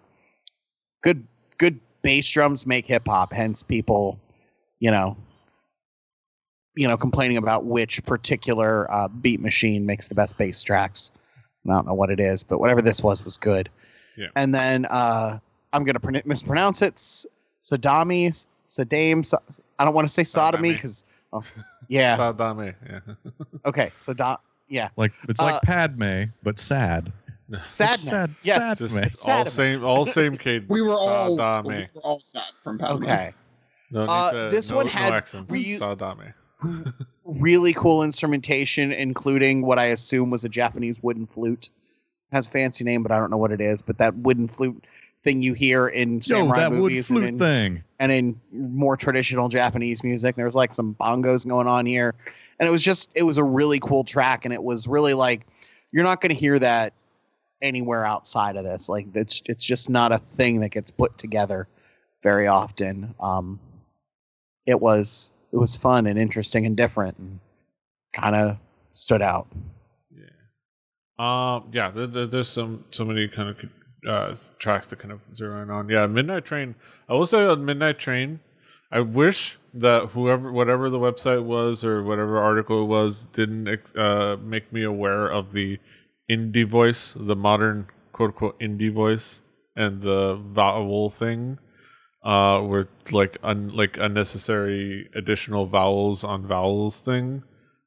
good 1.02 1.26
good 1.58 1.78
bass 2.02 2.28
drums 2.28 2.66
make 2.66 2.86
hip 2.86 3.06
hop. 3.06 3.32
Hence, 3.32 3.62
people, 3.62 4.18
you 4.82 4.90
know, 4.90 5.16
you 6.74 6.88
know, 6.88 6.96
complaining 6.96 7.36
about 7.36 7.64
which 7.66 8.04
particular 8.04 8.90
uh, 8.92 9.06
beat 9.06 9.40
machine 9.40 9.86
makes 9.86 10.08
the 10.08 10.14
best 10.16 10.36
bass 10.36 10.60
tracks. 10.64 11.12
I 11.68 11.72
don't 11.72 11.86
know 11.86 11.94
what 11.94 12.10
it 12.10 12.18
is, 12.18 12.42
but 12.42 12.58
whatever 12.58 12.82
this 12.82 13.00
was 13.00 13.24
was 13.24 13.36
good. 13.38 13.68
Yeah. 14.16 14.26
And 14.34 14.52
then 14.52 14.86
uh, 14.86 15.38
I'm 15.72 15.84
gonna 15.84 16.00
pron- 16.00 16.20
mispronounce 16.24 16.82
it. 16.82 16.94
S- 16.94 17.26
Sadami, 17.62 18.44
Sadame. 18.68 19.24
So- 19.24 19.40
I 19.78 19.84
don't 19.84 19.94
want 19.94 20.08
to 20.08 20.12
say 20.12 20.24
sodomy 20.24 20.72
because, 20.72 21.04
oh, 21.32 21.44
yeah. 21.88 22.16
Sadame. 22.18 22.74
Yeah. 22.88 23.14
Okay, 23.64 23.92
Sadam. 24.00 24.38
Yeah, 24.68 24.88
like 24.96 25.12
it's 25.28 25.38
Uh, 25.38 25.44
like 25.44 25.62
Padme 25.62 26.24
but 26.42 26.58
sad. 26.58 27.12
Sadman. 27.68 27.98
Sad, 27.98 28.34
Yes. 28.42 28.58
sad 28.58 28.78
Just 28.78 28.94
man. 28.96 29.36
all 29.36 29.44
Sadame. 29.44 29.48
same, 29.48 29.84
all 29.84 30.06
same 30.06 30.36
cadence. 30.36 30.68
We 30.70 30.82
were 30.82 30.90
all 30.94 31.34
we 31.36 31.40
Sadame. 31.40 31.94
were 31.94 32.00
all 32.00 32.18
sad 32.18 32.50
from 32.62 32.78
Padme. 32.78 33.04
Okay. 33.04 33.32
No 33.92 34.02
Uh, 34.04 34.32
to, 34.32 34.50
this 34.50 34.70
no, 34.70 34.76
one 34.76 34.86
no 34.86 34.92
had 34.92 35.12
accents. 35.12 35.50
reuse- 35.50 35.78
Sadame. 35.80 36.32
Really 37.24 37.72
cool 37.72 38.02
instrumentation, 38.02 38.90
including 38.92 39.62
what 39.62 39.78
I 39.78 39.86
assume 39.86 40.30
was 40.30 40.44
a 40.44 40.48
Japanese 40.48 41.00
wooden 41.02 41.24
flute. 41.26 41.70
It 42.30 42.34
has 42.34 42.48
a 42.48 42.50
fancy 42.50 42.82
name, 42.82 43.02
but 43.04 43.12
I 43.12 43.18
don't 43.18 43.30
know 43.30 43.36
what 43.36 43.52
it 43.52 43.60
is. 43.60 43.80
But 43.80 43.98
that 43.98 44.14
wooden 44.16 44.48
flute 44.48 44.84
thing 45.22 45.40
you 45.40 45.52
hear 45.54 45.86
in 45.86 46.14
Yo, 46.16 46.20
samurai 46.20 46.58
that 46.58 46.70
wood 46.72 46.80
movies 46.80 47.08
and 47.10 47.18
flute 47.18 47.28
in, 47.28 47.38
thing. 47.38 47.84
and 48.00 48.10
in 48.10 48.40
more 48.52 48.96
traditional 48.96 49.48
Japanese 49.48 50.02
music. 50.02 50.34
There 50.34 50.44
was 50.44 50.56
like 50.56 50.74
some 50.74 50.96
bongos 51.00 51.46
going 51.46 51.68
on 51.68 51.86
here, 51.86 52.14
and 52.58 52.68
it 52.68 52.72
was 52.72 52.82
just 52.82 53.10
it 53.14 53.22
was 53.22 53.38
a 53.38 53.44
really 53.44 53.78
cool 53.78 54.02
track, 54.02 54.44
and 54.44 54.52
it 54.52 54.62
was 54.62 54.88
really 54.88 55.14
like 55.14 55.46
you're 55.92 56.04
not 56.04 56.20
going 56.20 56.30
to 56.30 56.38
hear 56.38 56.58
that 56.58 56.92
anywhere 57.62 58.04
outside 58.04 58.56
of 58.56 58.64
this. 58.64 58.88
Like 58.88 59.06
it's 59.14 59.42
it's 59.46 59.64
just 59.64 59.88
not 59.88 60.10
a 60.10 60.18
thing 60.18 60.58
that 60.60 60.70
gets 60.70 60.90
put 60.90 61.16
together 61.18 61.68
very 62.24 62.48
often. 62.48 63.14
Um, 63.20 63.60
it 64.66 64.80
was 64.80 65.30
it 65.52 65.56
was 65.56 65.76
fun 65.76 66.06
and 66.06 66.18
interesting 66.18 66.66
and 66.66 66.76
different, 66.76 67.18
and 67.18 67.38
kind 68.12 68.34
of 68.34 68.56
stood 68.94 69.22
out. 69.22 69.46
Yeah. 70.10 70.24
Um. 71.18 71.68
Yeah. 71.72 71.90
There, 71.90 72.06
there, 72.06 72.26
there's 72.26 72.48
some 72.48 72.84
so 72.90 73.04
many 73.04 73.28
kind 73.28 73.48
of 73.48 73.56
uh, 74.08 74.36
tracks 74.58 74.88
to 74.88 74.96
kind 74.96 75.12
of 75.12 75.20
zero 75.34 75.62
in 75.62 75.70
on. 75.70 75.88
Yeah, 75.88 76.06
Midnight 76.06 76.44
Train. 76.44 76.74
I 77.08 77.14
will 77.14 77.26
say 77.26 77.42
on 77.44 77.64
Midnight 77.64 77.98
Train, 77.98 78.40
I 78.90 79.00
wish 79.00 79.58
that 79.74 80.10
whoever, 80.10 80.52
whatever 80.52 80.90
the 80.90 80.98
website 80.98 81.44
was 81.44 81.84
or 81.84 82.02
whatever 82.02 82.38
article 82.38 82.82
it 82.82 82.86
was, 82.86 83.26
didn't 83.26 83.96
uh, 83.96 84.36
make 84.42 84.72
me 84.72 84.82
aware 84.82 85.28
of 85.28 85.52
the 85.52 85.78
indie 86.30 86.66
voice, 86.66 87.16
the 87.18 87.36
modern 87.36 87.86
quote 88.12 88.30
unquote 88.30 88.60
indie 88.60 88.92
voice, 88.92 89.42
and 89.76 90.00
the 90.02 90.34
vowel 90.34 91.08
thing, 91.08 91.58
uh, 92.24 92.62
were 92.64 92.88
like 93.10 93.38
un, 93.42 93.68
like 93.74 93.98
unnecessary 93.98 95.08
additional 95.14 95.66
vowels 95.66 96.24
on 96.24 96.46
vowels 96.46 97.04
thing. 97.04 97.42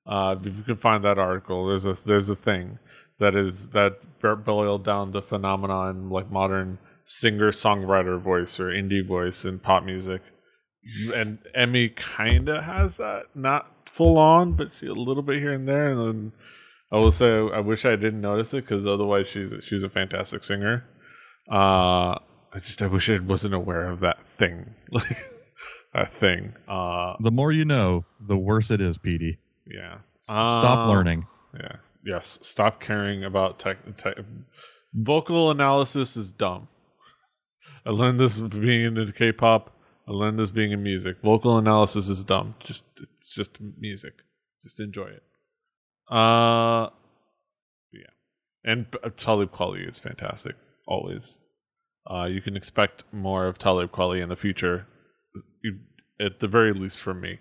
Uh, 0.05 0.35
if 0.43 0.57
you 0.57 0.63
can 0.63 0.75
find 0.75 1.03
that 1.03 1.17
article, 1.17 1.67
there's 1.67 1.85
a 1.85 1.93
there's 2.05 2.29
a 2.29 2.35
thing 2.35 2.79
that 3.19 3.35
is 3.35 3.69
that 3.69 3.99
boiled 4.43 4.83
down 4.83 5.11
the 5.11 5.21
phenomenon 5.21 6.09
like 6.09 6.31
modern 6.31 6.77
singer 7.05 7.51
songwriter 7.51 8.19
voice 8.19 8.59
or 8.59 8.69
indie 8.69 9.05
voice 9.05 9.45
in 9.45 9.59
pop 9.59 9.83
music 9.83 10.21
and 11.13 11.39
Emmy 11.53 11.89
kind 11.89 12.49
of 12.49 12.63
has 12.63 12.97
that, 12.97 13.25
not 13.33 13.89
full 13.89 14.17
on, 14.17 14.53
but 14.53 14.69
a 14.81 14.85
little 14.87 15.23
bit 15.23 15.39
here 15.39 15.53
and 15.53 15.67
there. 15.67 15.91
And 15.91 15.99
then 15.99 16.31
I 16.91 16.97
will 16.97 17.11
say, 17.11 17.31
I 17.31 17.59
wish 17.59 17.85
I 17.85 17.95
didn't 17.95 18.21
notice 18.21 18.53
it 18.53 18.61
because 18.61 18.85
otherwise 18.85 19.27
she's 19.27 19.51
she's 19.63 19.83
a 19.83 19.89
fantastic 19.89 20.43
singer. 20.43 20.85
Uh, 21.49 22.19
I 22.55 22.59
just 22.59 22.81
I 22.81 22.87
wish 22.87 23.09
I 23.09 23.19
wasn't 23.19 23.53
aware 23.53 23.89
of 23.89 23.99
that 23.99 24.25
thing, 24.25 24.73
like 24.89 25.17
that 25.93 26.09
thing. 26.11 26.53
Uh, 26.69 27.15
the 27.19 27.31
more 27.31 27.51
you 27.51 27.65
know, 27.65 28.05
the 28.19 28.37
worse 28.37 28.71
it 28.71 28.79
is, 28.79 28.97
Petey. 28.97 29.37
Yeah. 29.67 29.97
Stop 30.21 30.87
Uh, 30.87 30.89
learning. 30.89 31.27
Yeah. 31.59 31.75
Yes. 32.05 32.39
Stop 32.41 32.79
caring 32.79 33.23
about 33.25 33.59
tech. 33.59 33.77
tech. 33.97 34.15
Vocal 34.93 35.51
analysis 35.51 36.15
is 36.15 36.31
dumb. 36.31 36.69
I 37.85 37.89
learned 37.89 38.19
this 38.19 38.39
being 38.39 38.85
into 38.85 39.11
K-pop. 39.11 39.71
I 40.07 40.11
learned 40.11 40.39
this 40.39 40.49
being 40.51 40.71
in 40.71 40.81
music. 40.81 41.17
Vocal 41.21 41.57
analysis 41.57 42.07
is 42.07 42.23
dumb. 42.23 42.55
Just 42.59 42.85
it's 43.01 43.33
just 43.33 43.59
music. 43.77 44.23
Just 44.63 44.79
enjoy 44.79 45.07
it. 45.07 45.23
Uh, 46.09 46.89
yeah. 47.91 48.13
And 48.63 48.85
uh, 49.03 49.09
Talib 49.17 49.51
Kweli 49.51 49.87
is 49.89 49.99
fantastic. 49.99 50.55
Always. 50.87 51.37
Uh, 52.09 52.25
you 52.25 52.41
can 52.41 52.55
expect 52.55 53.03
more 53.11 53.47
of 53.47 53.57
Talib 53.57 53.91
Kweli 53.91 54.21
in 54.21 54.29
the 54.29 54.35
future, 54.35 54.87
at 56.19 56.39
the 56.39 56.47
very 56.47 56.71
least 56.71 57.01
from 57.01 57.19
me. 57.21 57.39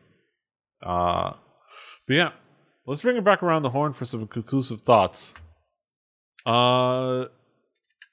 Uh, 0.82 1.32
but 2.06 2.14
yeah, 2.14 2.30
let's 2.86 3.02
bring 3.02 3.16
it 3.16 3.24
back 3.24 3.42
around 3.42 3.62
the 3.62 3.70
horn 3.70 3.92
for 3.92 4.04
some 4.04 4.26
conclusive 4.26 4.80
thoughts. 4.80 5.34
Uh, 6.46 7.26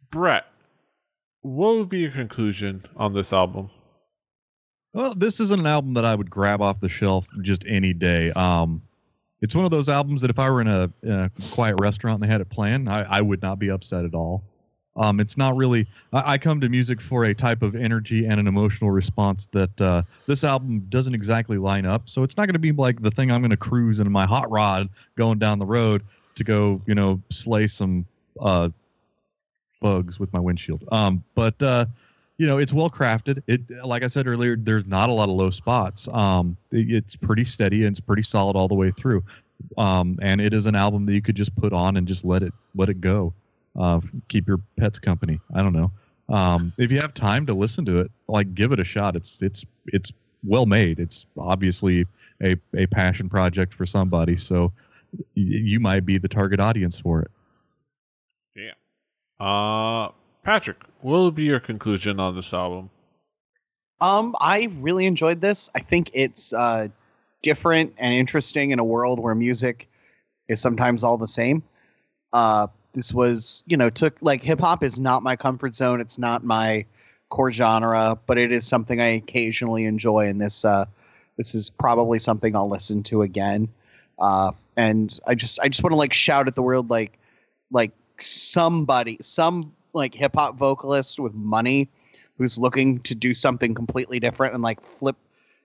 Brett, 0.09 0.45
what 1.41 1.77
would 1.77 1.89
be 1.89 1.99
your 1.99 2.11
conclusion 2.11 2.83
on 2.95 3.13
this 3.13 3.33
album? 3.33 3.69
Well, 4.93 5.15
this 5.15 5.39
isn't 5.39 5.59
an 5.59 5.65
album 5.65 5.93
that 5.93 6.03
I 6.03 6.15
would 6.15 6.29
grab 6.29 6.61
off 6.61 6.81
the 6.81 6.89
shelf 6.89 7.27
just 7.41 7.63
any 7.65 7.93
day. 7.93 8.31
Um, 8.31 8.81
it's 9.41 9.55
one 9.55 9.63
of 9.63 9.71
those 9.71 9.87
albums 9.87 10.21
that 10.21 10.29
if 10.29 10.37
I 10.37 10.49
were 10.49 10.61
in 10.61 10.67
a, 10.67 10.91
in 11.01 11.11
a 11.11 11.31
quiet 11.51 11.77
restaurant 11.79 12.21
and 12.21 12.23
they 12.23 12.31
had 12.31 12.41
it 12.41 12.49
playing, 12.49 12.89
I, 12.89 13.03
I 13.03 13.21
would 13.21 13.41
not 13.41 13.57
be 13.57 13.69
upset 13.69 14.03
at 14.05 14.13
all. 14.13 14.43
Um, 14.95 15.19
it's 15.19 15.37
not 15.37 15.55
really. 15.55 15.87
I, 16.11 16.33
I 16.33 16.37
come 16.37 16.59
to 16.61 16.69
music 16.69 16.99
for 16.99 17.25
a 17.25 17.33
type 17.33 17.61
of 17.61 17.75
energy 17.75 18.25
and 18.25 18.39
an 18.39 18.47
emotional 18.47 18.91
response 18.91 19.47
that 19.53 19.81
uh, 19.81 20.03
this 20.27 20.43
album 20.43 20.85
doesn't 20.89 21.15
exactly 21.15 21.57
line 21.57 21.85
up. 21.85 22.09
So 22.09 22.23
it's 22.23 22.35
not 22.37 22.45
going 22.47 22.53
to 22.53 22.59
be 22.59 22.71
like 22.71 23.01
the 23.01 23.11
thing 23.11 23.31
I'm 23.31 23.41
going 23.41 23.51
to 23.51 23.57
cruise 23.57 23.99
in 23.99 24.11
my 24.11 24.25
hot 24.25 24.49
rod 24.51 24.89
going 25.15 25.39
down 25.39 25.59
the 25.59 25.65
road 25.65 26.03
to 26.35 26.43
go, 26.43 26.81
you 26.87 26.95
know, 26.95 27.21
slay 27.29 27.67
some 27.67 28.05
uh, 28.39 28.69
bugs 29.81 30.19
with 30.19 30.31
my 30.33 30.39
windshield. 30.39 30.83
Um, 30.91 31.23
but 31.35 31.61
uh, 31.61 31.85
you 32.37 32.47
know 32.47 32.57
it's 32.57 32.73
well 32.73 32.89
crafted 32.89 33.43
it 33.45 33.61
like 33.85 34.01
i 34.01 34.07
said 34.07 34.25
earlier 34.25 34.55
there's 34.55 34.87
not 34.87 35.09
a 35.09 35.11
lot 35.11 35.29
of 35.29 35.35
low 35.35 35.51
spots 35.51 36.07
um 36.07 36.57
it- 36.71 36.89
it's 36.89 37.15
pretty 37.15 37.43
steady 37.43 37.85
and 37.85 37.91
it's 37.91 37.99
pretty 37.99 38.23
solid 38.23 38.55
all 38.55 38.67
the 38.67 38.73
way 38.73 38.89
through 38.89 39.21
um 39.77 40.17
and 40.23 40.41
it 40.41 40.51
is 40.51 40.65
an 40.65 40.73
album 40.73 41.05
that 41.05 41.13
you 41.13 41.21
could 41.21 41.35
just 41.35 41.55
put 41.55 41.71
on 41.71 41.97
and 41.97 42.07
just 42.07 42.25
let 42.25 42.41
it 42.41 42.51
let 42.73 42.89
it 42.89 42.99
go 42.99 43.31
uh 43.79 43.99
keep 44.27 44.47
your 44.47 44.59
pets 44.77 44.99
company 44.99 45.39
i 45.55 45.61
don't 45.61 45.73
know 45.73 45.91
um 46.29 46.73
if 46.77 46.91
you 46.91 46.99
have 46.99 47.13
time 47.13 47.45
to 47.45 47.53
listen 47.53 47.85
to 47.85 47.99
it 47.99 48.11
like 48.27 48.53
give 48.53 48.71
it 48.71 48.79
a 48.79 48.83
shot 48.83 49.15
it's 49.15 49.41
it's 49.41 49.65
it's 49.87 50.11
well 50.43 50.65
made 50.65 50.99
it's 50.99 51.25
obviously 51.37 52.05
a 52.43 52.55
a 52.75 52.85
passion 52.87 53.29
project 53.29 53.73
for 53.73 53.85
somebody 53.85 54.35
so 54.35 54.71
y- 55.13 55.21
you 55.35 55.79
might 55.79 56.05
be 56.05 56.17
the 56.17 56.27
target 56.27 56.59
audience 56.59 56.99
for 56.99 57.21
it 57.21 57.31
Yeah. 58.55 58.73
Uh, 59.39 60.11
Patrick, 60.43 60.83
what 61.01 61.13
will 61.13 61.31
be 61.31 61.43
your 61.43 61.59
conclusion 61.59 62.19
on 62.19 62.35
this 62.35 62.53
album? 62.53 62.89
Um, 63.99 64.35
I 64.39 64.69
really 64.79 65.05
enjoyed 65.05 65.41
this. 65.41 65.69
I 65.75 65.79
think 65.79 66.09
it's 66.13 66.53
uh, 66.53 66.87
different 67.43 67.93
and 67.97 68.13
interesting 68.13 68.71
in 68.71 68.79
a 68.79 68.83
world 68.83 69.19
where 69.19 69.35
music 69.35 69.87
is 70.47 70.59
sometimes 70.59 71.03
all 71.03 71.17
the 71.17 71.27
same. 71.27 71.63
Uh, 72.33 72.67
this 72.93 73.13
was, 73.13 73.63
you 73.67 73.77
know, 73.77 73.89
took 73.89 74.15
like 74.21 74.43
hip 74.43 74.59
hop 74.59 74.83
is 74.83 74.99
not 74.99 75.23
my 75.23 75.35
comfort 75.35 75.75
zone. 75.75 76.01
It's 76.01 76.17
not 76.17 76.43
my 76.43 76.85
core 77.29 77.51
genre, 77.51 78.17
but 78.25 78.37
it 78.37 78.51
is 78.51 78.67
something 78.67 78.99
I 78.99 79.07
occasionally 79.07 79.85
enjoy. 79.85 80.27
And 80.27 80.41
this, 80.41 80.65
uh, 80.65 80.85
this 81.37 81.55
is 81.55 81.69
probably 81.69 82.19
something 82.19 82.55
I'll 82.55 82.69
listen 82.69 83.03
to 83.03 83.21
again. 83.21 83.69
Uh, 84.19 84.51
and 84.75 85.19
I 85.25 85.35
just, 85.35 85.59
I 85.61 85.69
just 85.69 85.83
want 85.83 85.91
to 85.91 85.97
like 85.97 86.13
shout 86.13 86.47
at 86.47 86.55
the 86.55 86.61
world, 86.61 86.89
like, 86.89 87.17
like 87.71 87.91
somebody, 88.19 89.17
some 89.21 89.73
like 89.93 90.13
hip 90.13 90.33
hop 90.35 90.57
vocalist 90.57 91.19
with 91.19 91.33
money 91.33 91.89
who's 92.37 92.57
looking 92.57 92.99
to 92.99 93.15
do 93.15 93.33
something 93.33 93.73
completely 93.73 94.19
different 94.19 94.53
and 94.53 94.63
like 94.63 94.81
flip, 94.81 95.15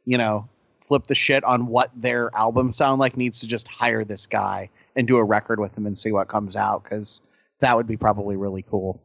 you 0.05 0.17
know, 0.17 0.49
flip 0.81 1.09
the 1.09 1.15
shit 1.15 1.43
on 1.43 1.67
what 1.67 1.91
their 1.97 2.35
album 2.37 2.71
sound 2.71 3.01
like 3.01 3.17
needs 3.17 3.41
to 3.41 3.47
just 3.49 3.67
hire 3.67 4.05
this 4.05 4.27
guy 4.27 4.69
and 4.97 5.07
do 5.07 5.19
a 5.19 5.25
record 5.25 5.61
with 5.61 5.77
him 5.77 5.87
and 5.87 5.97
see 5.97 6.11
what 6.11 6.29
comes 6.29 6.57
out 6.57 6.83
because 6.83 7.23
that 7.61 7.77
would 7.77 7.87
be 7.87 7.97
probably 7.97 8.37
really 8.37 8.65
cool. 8.69 9.03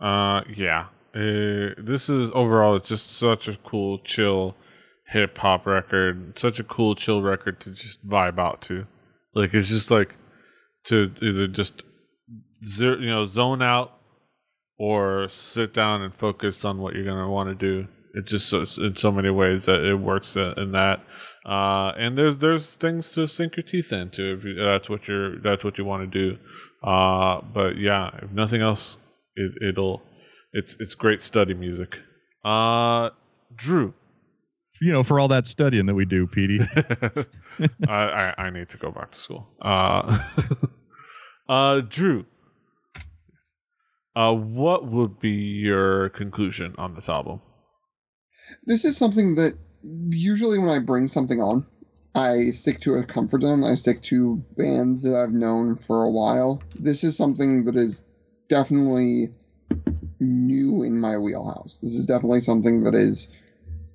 Uh, 0.00 0.42
yeah. 0.54 0.86
Uh, 1.14 1.74
this 1.76 2.08
is 2.08 2.30
overall, 2.32 2.74
it's 2.74 2.88
just 2.88 3.18
such 3.18 3.48
a 3.48 3.56
cool, 3.58 3.98
chill 3.98 4.56
hip 5.08 5.36
hop 5.36 5.66
record. 5.66 6.38
Such 6.38 6.58
a 6.58 6.64
cool, 6.64 6.94
chill 6.94 7.22
record 7.22 7.60
to 7.60 7.70
just 7.70 8.06
vibe 8.06 8.38
out 8.38 8.62
to. 8.62 8.86
Like, 9.34 9.52
it's 9.52 9.68
just 9.68 9.90
like 9.90 10.16
to 10.84 11.12
either 11.20 11.46
just 11.48 11.84
zero, 12.64 12.98
you 12.98 13.10
know, 13.10 13.24
zone 13.26 13.62
out 13.62 13.98
or 14.78 15.28
sit 15.28 15.72
down 15.72 16.02
and 16.02 16.14
focus 16.14 16.64
on 16.64 16.78
what 16.78 16.94
you're 16.94 17.04
gonna 17.04 17.30
want 17.30 17.48
to 17.48 17.54
do. 17.54 17.88
It 18.14 18.26
just 18.26 18.52
in 18.78 18.96
so 18.96 19.12
many 19.12 19.30
ways 19.30 19.66
that 19.66 19.84
it 19.84 19.94
works 19.94 20.36
in 20.36 20.72
that. 20.72 21.00
Uh, 21.44 21.92
and 21.96 22.16
there's 22.16 22.38
there's 22.38 22.76
things 22.76 23.10
to 23.10 23.26
sink 23.26 23.56
your 23.56 23.64
teeth 23.64 23.92
into 23.92 24.34
if 24.34 24.44
you, 24.44 24.54
that's 24.54 24.88
what 24.88 25.08
you're 25.08 25.38
that's 25.40 25.64
what 25.64 25.76
you 25.76 25.84
want 25.84 26.10
to 26.10 26.18
do. 26.18 26.38
Uh, 26.86 27.40
but 27.52 27.76
yeah, 27.76 28.10
if 28.22 28.30
nothing 28.30 28.60
else, 28.60 28.98
it, 29.34 29.52
it'll 29.60 30.02
it's 30.52 30.76
it's 30.78 30.94
great 30.94 31.20
study 31.20 31.54
music. 31.54 31.98
Uh, 32.44 33.10
Drew, 33.56 33.92
you 34.80 34.92
know 34.92 35.02
for 35.02 35.18
all 35.18 35.28
that 35.28 35.46
studying 35.46 35.86
that 35.86 35.94
we 35.94 36.04
do 36.04 36.28
Petey. 36.28 36.60
I, 37.88 37.92
I 37.92 38.34
I 38.38 38.50
need 38.50 38.68
to 38.68 38.76
go 38.78 38.92
back 38.92 39.10
to 39.10 39.18
school. 39.18 39.48
Uh, 39.60 40.18
uh, 41.48 41.80
Drew, 41.80 42.24
uh, 44.14 44.32
what 44.32 44.86
would 44.86 45.18
be 45.18 45.30
your 45.30 46.08
conclusion 46.10 46.76
on 46.78 46.94
this 46.94 47.08
album? 47.08 47.40
this 48.64 48.84
is 48.84 48.96
something 48.96 49.34
that 49.36 49.56
usually 49.82 50.58
when 50.58 50.68
I 50.68 50.78
bring 50.78 51.08
something 51.08 51.40
on, 51.40 51.66
I 52.14 52.50
stick 52.50 52.80
to 52.80 52.94
a 52.94 53.04
comfort 53.04 53.42
zone. 53.42 53.64
I 53.64 53.74
stick 53.74 54.02
to 54.02 54.36
bands 54.56 55.02
that 55.02 55.14
I've 55.14 55.32
known 55.32 55.76
for 55.76 56.04
a 56.04 56.10
while. 56.10 56.62
This 56.78 57.04
is 57.04 57.16
something 57.16 57.64
that 57.64 57.76
is 57.76 58.02
definitely 58.48 59.30
new 60.20 60.82
in 60.82 61.00
my 61.00 61.16
wheelhouse. 61.16 61.78
This 61.82 61.94
is 61.94 62.06
definitely 62.06 62.40
something 62.40 62.82
that 62.84 62.94
is. 62.94 63.28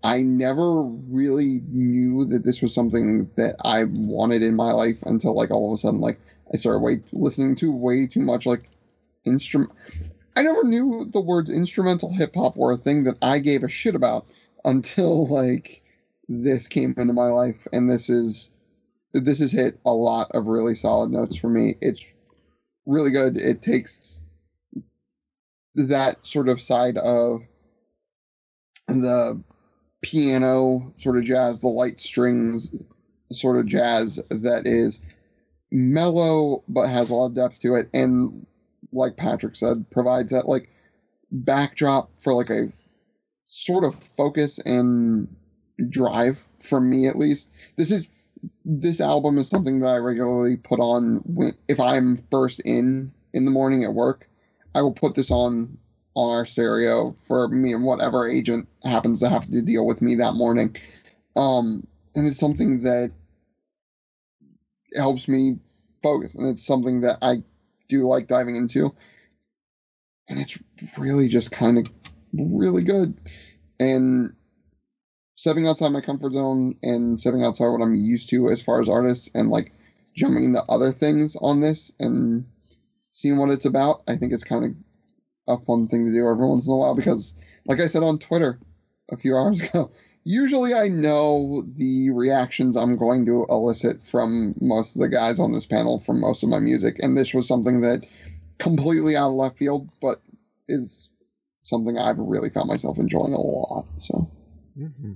I 0.04 0.22
never 0.22 0.84
really 0.84 1.62
knew 1.70 2.26
that 2.26 2.44
this 2.44 2.62
was 2.62 2.74
something 2.74 3.30
that 3.36 3.56
I 3.66 3.86
wanted 3.86 4.44
in 4.44 4.56
my 4.56 4.72
life 4.72 5.02
until 5.04 5.34
like 5.36 5.52
all 5.52 5.74
of 5.74 5.78
a 5.78 5.82
sudden 5.82 6.00
like 6.00 6.20
I 6.54 6.58
started 6.58 6.80
way 6.80 7.02
listening 7.12 7.56
to 7.58 7.72
way 7.72 8.06
too 8.06 8.22
much 8.22 8.46
like 8.46 8.70
instrument. 9.26 9.72
I 10.36 10.44
never 10.44 10.64
knew 10.64 11.08
the 11.12 11.20
words 11.20 11.52
instrumental 11.52 12.14
hip 12.14 12.36
hop 12.36 12.56
were 12.56 12.72
a 12.72 12.78
thing 12.78 13.04
that 13.06 13.18
I 13.22 13.40
gave 13.40 13.64
a 13.64 13.70
shit 13.70 13.96
about 13.96 14.26
until 14.66 15.28
like 15.28 15.82
this 16.28 16.68
came 16.68 16.94
into 16.98 17.14
my 17.14 17.28
life 17.28 17.68
and 17.72 17.90
this 17.90 18.10
is 18.10 18.52
this 19.14 19.40
has 19.40 19.52
hit 19.52 19.80
a 19.86 19.94
lot 19.94 20.28
of 20.32 20.48
really 20.48 20.76
solid 20.76 21.10
notes 21.10 21.38
for 21.38 21.50
me. 21.50 21.76
It's 21.82 22.14
really 22.86 23.12
good. 23.12 23.38
It 23.38 23.62
takes 23.62 24.24
that 25.76 26.26
sort 26.26 26.50
of 26.50 26.62
side 26.62 26.98
of 26.98 27.42
the 28.88 29.42
piano 30.02 30.94
sort 30.98 31.18
of 31.18 31.24
jazz 31.24 31.62
the 31.62 31.68
light 31.68 32.00
strings 32.00 32.74
sort 33.32 33.58
of 33.58 33.66
jazz 33.66 34.22
that 34.30 34.66
is 34.66 35.02
mellow 35.72 36.64
but 36.68 36.88
has 36.88 37.10
a 37.10 37.14
lot 37.14 37.26
of 37.26 37.34
depth 37.34 37.60
to 37.60 37.76
it 37.76 37.90
and 37.94 38.46
like 38.92 39.18
Patrick 39.18 39.56
said, 39.56 39.90
provides 39.90 40.32
that 40.32 40.48
like 40.48 40.70
backdrop 41.32 42.10
for 42.20 42.34
like 42.34 42.50
a 42.50 42.72
sort 43.50 43.84
of 43.84 43.96
focus 44.18 44.60
and 44.60 45.28
drive 45.90 46.44
for 46.60 46.80
me 46.80 47.08
at 47.08 47.16
least. 47.16 47.52
This 47.76 47.92
is 47.92 48.06
this 48.66 49.02
album 49.02 49.38
is 49.38 49.48
something 49.48 49.80
that 49.80 49.88
I 49.88 49.98
regularly 49.98 50.58
put 50.58 50.80
on 50.80 51.18
when 51.26 51.54
if 51.68 51.80
I'm 51.80 52.24
first 52.32 52.62
in 52.66 53.12
in 53.34 53.46
the 53.46 53.52
morning 53.52 53.84
at 53.84 53.94
work. 53.94 54.28
I 54.76 54.82
will 54.82 54.94
put 54.94 55.16
this 55.16 55.32
on 55.32 55.78
on 56.14 56.36
our 56.36 56.46
stereo 56.46 57.14
for 57.24 57.48
me 57.48 57.74
and 57.74 57.84
whatever 57.84 58.28
agent 58.28 58.68
happens 58.84 59.20
to 59.20 59.30
have 59.30 59.50
to 59.50 59.62
deal 59.62 59.86
with 59.86 60.02
me 60.02 60.16
that 60.16 60.34
morning. 60.34 60.76
Um, 61.36 61.86
and 62.16 62.26
it's 62.26 62.40
something 62.40 62.82
that 62.82 63.12
helps 64.96 65.28
me 65.28 65.60
focus, 66.02 66.34
and 66.34 66.48
it's 66.48 66.66
something 66.66 67.02
that 67.02 67.20
I 67.22 67.44
do 67.88 68.04
like 68.04 68.28
diving 68.28 68.56
into. 68.56 68.94
And 70.28 70.40
it's 70.40 70.58
really 70.98 71.28
just 71.28 71.52
kind 71.52 71.78
of 71.78 71.97
really 72.34 72.84
good. 72.84 73.18
And 73.80 74.34
stepping 75.36 75.68
outside 75.68 75.90
my 75.90 76.02
comfort 76.02 76.34
zone 76.34 76.76
and 76.82 77.20
stepping 77.20 77.44
outside 77.44 77.68
what 77.68 77.82
I'm 77.82 77.96
used 77.96 78.30
to 78.30 78.50
as 78.50 78.62
far 78.62 78.82
as 78.82 78.90
artists 78.90 79.30
and 79.34 79.50
like 79.50 79.72
jumping 80.16 80.46
into 80.46 80.64
other 80.68 80.92
things 80.92 81.36
on 81.40 81.62
this 81.62 81.92
and 82.00 82.46
seeing 83.12 83.38
what 83.38 83.52
it's 83.52 83.66
about, 83.66 84.02
I 84.08 84.16
think 84.16 84.34
it's 84.34 84.44
kind 84.44 84.66
of 84.66 84.72
a 85.48 85.64
fun 85.64 85.88
thing 85.88 86.06
to 86.06 86.12
do 86.12 86.28
every 86.28 86.46
once 86.46 86.66
in 86.66 86.74
a 86.74 86.76
while 86.76 86.96
because, 86.96 87.36
like 87.66 87.80
I 87.80 87.88
said 87.88 88.04
on 88.04 88.18
Twitter 88.18 88.60
a 89.12 89.18
few 89.18 89.38
hours 89.38 89.62
ago, 89.62 89.92
usually 90.24 90.74
I 90.74 90.88
know 90.88 91.64
the 91.68 92.10
reactions 92.10 92.76
I'm 92.76 92.94
going 92.94 93.26
to 93.28 93.46
elicit 93.50 94.06
from 94.06 94.56
most 94.60 94.96
of 94.96 95.02
the 95.02 95.10
guys 95.10 95.40
on 95.40 95.52
this 95.52 95.66
panel 95.66 96.00
from 96.00 96.20
most 96.20 96.44
of 96.44 96.50
my 96.50 96.60
music, 96.60 96.98
and 97.02 97.16
this 97.16 97.34
was 97.34 97.48
something 97.48 97.82
that 97.82 98.06
completely 98.58 99.16
out 99.16 99.30
of 99.30 99.36
left 99.36 99.58
field, 99.58 99.88
but 100.02 100.20
is 100.68 101.10
something 101.68 101.98
I've 101.98 102.18
really 102.18 102.50
found 102.50 102.68
myself 102.68 102.98
enjoying 102.98 103.34
a 103.34 103.40
lot. 103.40 103.86
So, 103.98 104.32
Mm-hmm. 104.78 105.14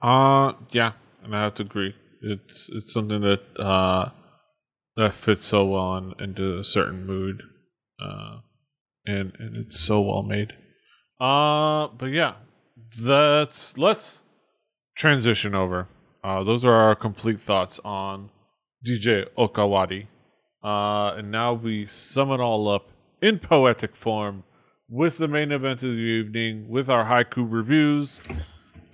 Uh, 0.00 0.54
yeah, 0.70 0.92
and 1.22 1.36
I 1.36 1.42
have 1.42 1.54
to 1.54 1.62
agree. 1.64 1.94
It's 2.22 2.70
it's 2.72 2.92
something 2.92 3.20
that 3.20 3.42
uh 3.58 4.10
that 4.96 5.14
fits 5.14 5.44
so 5.44 5.66
well 5.66 5.96
in, 5.96 6.14
into 6.18 6.58
a 6.58 6.64
certain 6.64 7.06
mood, 7.06 7.42
uh, 8.00 8.38
and 9.06 9.32
and 9.38 9.56
it's 9.56 9.78
so 9.78 10.00
well 10.00 10.22
made. 10.22 10.54
Uh, 11.20 11.88
but 11.88 12.06
yeah, 12.06 12.34
that's 13.00 13.76
let's 13.76 14.20
transition 14.96 15.54
over. 15.54 15.88
Uh, 16.24 16.42
those 16.42 16.64
are 16.64 16.74
our 16.74 16.94
complete 16.94 17.40
thoughts 17.40 17.80
on 17.84 18.30
DJ 18.86 19.26
Okawari. 19.36 20.06
Uh, 20.62 21.14
and 21.16 21.30
now 21.30 21.52
we 21.52 21.86
sum 21.86 22.30
it 22.30 22.40
all 22.40 22.68
up 22.68 22.92
in 23.20 23.38
poetic 23.38 23.96
form 23.96 24.44
with 24.88 25.18
the 25.18 25.28
main 25.28 25.52
event 25.52 25.82
of 25.82 25.90
the 25.90 25.94
evening, 25.96 26.68
with 26.68 26.88
our 26.90 27.04
haiku 27.06 27.46
reviews. 27.50 28.20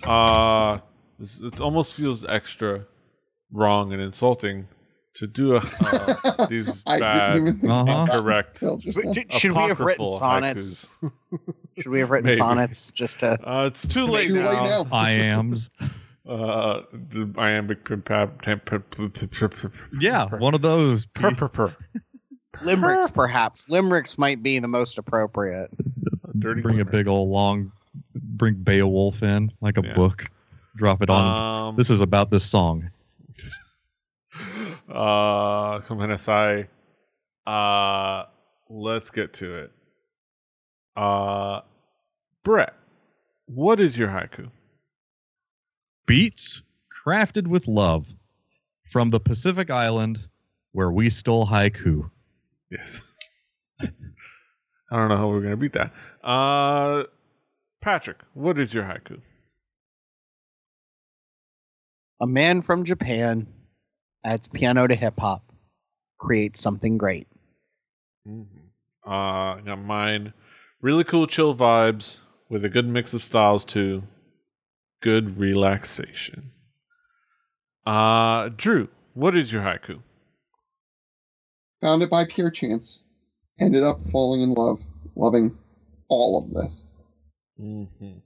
Uh, 0.03 0.79
it 1.19 1.59
almost 1.59 1.93
feels 1.93 2.23
extra 2.25 2.85
wrong 3.51 3.91
and 3.91 4.01
insulting 4.01 4.67
to 5.15 5.27
do 5.27 5.55
a, 5.55 5.61
uh, 5.81 6.45
these 6.47 6.83
bad, 6.83 7.35
even 7.37 7.69
Uh-huh. 7.69 8.01
incorrect, 8.03 8.61
until 8.61 8.77
just 8.77 8.95
But 8.95 9.05
now. 9.05 9.11
d- 9.11 9.25
Should 9.31 9.51
we 9.51 9.63
have 9.63 9.79
written 9.81 10.07
sonnets? 10.09 10.97
Should 11.77 11.87
we 11.87 11.99
have 11.99 12.09
written 12.11 12.27
Maybe. 12.27 12.37
sonnets 12.37 12.91
just 12.91 13.19
to? 13.19 13.37
Uh, 13.43 13.65
it's 13.65 13.85
too 13.87 14.05
Too 14.05 14.11
late, 14.11 14.31
late 14.31 14.43
now. 14.43 14.63
now. 14.83 14.87
I 14.93 15.11
am's. 15.11 15.69
Uh, 16.27 16.83
iambic 17.37 17.83
pim 17.85 18.03
pam 18.03 18.31
tam- 18.41 18.59
pim- 18.59 18.83
pim- 18.83 19.09
pim- 19.11 19.29
pim- 19.29 19.49
pim- 19.49 19.71
Yeah, 19.99 20.27
one 20.37 20.53
of 20.53 20.61
those. 20.61 21.07
Limericks, 22.61 23.11
perhaps. 23.11 23.69
Limericks 23.69 24.17
might 24.17 24.43
be 24.43 24.59
the 24.59 24.67
most 24.67 24.97
appropriate. 24.97 25.69
Dirty 26.39 26.61
bring 26.61 26.79
a 26.79 26.85
big 26.85 27.07
old 27.07 27.29
long, 27.29 27.71
bring 28.15 28.55
Beowulf 28.55 29.23
in 29.23 29.51
like 29.61 29.77
a 29.77 29.83
Yeah. 29.83 29.93
book, 29.93 30.25
drop 30.75 31.01
it 31.01 31.09
on. 31.09 31.69
Um, 31.69 31.75
this 31.75 31.89
is 31.89 32.01
about 32.01 32.31
this 32.31 32.43
song. 32.43 32.89
uh, 34.89 35.79
come 35.79 35.99
on, 35.99 36.17
SI. 36.17 36.67
Uh, 37.45 38.25
let's 38.69 39.09
get 39.09 39.33
to 39.33 39.53
it. 39.55 39.71
Uh, 40.95 41.61
Brett, 42.43 42.73
what 43.45 43.79
is 43.79 43.97
your 43.97 44.09
haiku? 44.09 44.49
Beats 46.05 46.61
crafted 47.05 47.47
with 47.47 47.67
love 47.67 48.13
from 48.83 49.09
the 49.09 49.19
Pacific 49.19 49.69
Island 49.69 50.27
where 50.73 50.91
we 50.91 51.09
stole 51.09 51.45
haiku. 51.45 52.09
Yes. 52.71 53.01
I 53.81 54.95
don't 54.95 55.09
know 55.09 55.17
how 55.17 55.29
we're 55.29 55.41
gonna 55.41 55.57
beat 55.57 55.73
that. 55.73 55.93
Uh, 56.23 57.03
Patrick, 57.81 58.17
what 58.33 58.59
is 58.59 58.73
your 58.73 58.83
haiku? 58.83 59.21
A 62.21 62.27
man 62.27 62.61
from 62.61 62.83
Japan 62.83 63.47
adds 64.25 64.47
piano 64.47 64.87
to 64.87 64.95
hip 64.95 65.19
hop, 65.19 65.43
creates 66.17 66.59
something 66.59 66.97
great. 66.97 67.27
Mm-hmm. 68.27 69.09
Uh, 69.09 69.55
I 69.55 69.61
got 69.65 69.81
mine. 69.81 70.33
Really 70.81 71.03
cool, 71.03 71.27
chill 71.27 71.55
vibes 71.55 72.19
with 72.49 72.65
a 72.65 72.69
good 72.69 72.87
mix 72.87 73.13
of 73.13 73.23
styles 73.23 73.63
too. 73.63 74.03
Good 75.01 75.37
relaxation. 75.37 76.51
Uh, 77.85 78.49
Drew, 78.49 78.89
what 79.13 79.35
is 79.35 79.53
your 79.53 79.63
haiku? 79.63 80.01
Found 81.81 82.03
it 82.03 82.09
by 82.09 82.25
pure 82.25 82.51
chance. 82.51 82.99
Ended 83.59 83.83
up 83.83 83.99
falling 84.11 84.41
in 84.41 84.53
love, 84.53 84.79
loving 85.15 85.57
all 86.07 86.37
of 86.37 86.53
this. 86.53 86.85
Mm-hmm. 87.59 88.19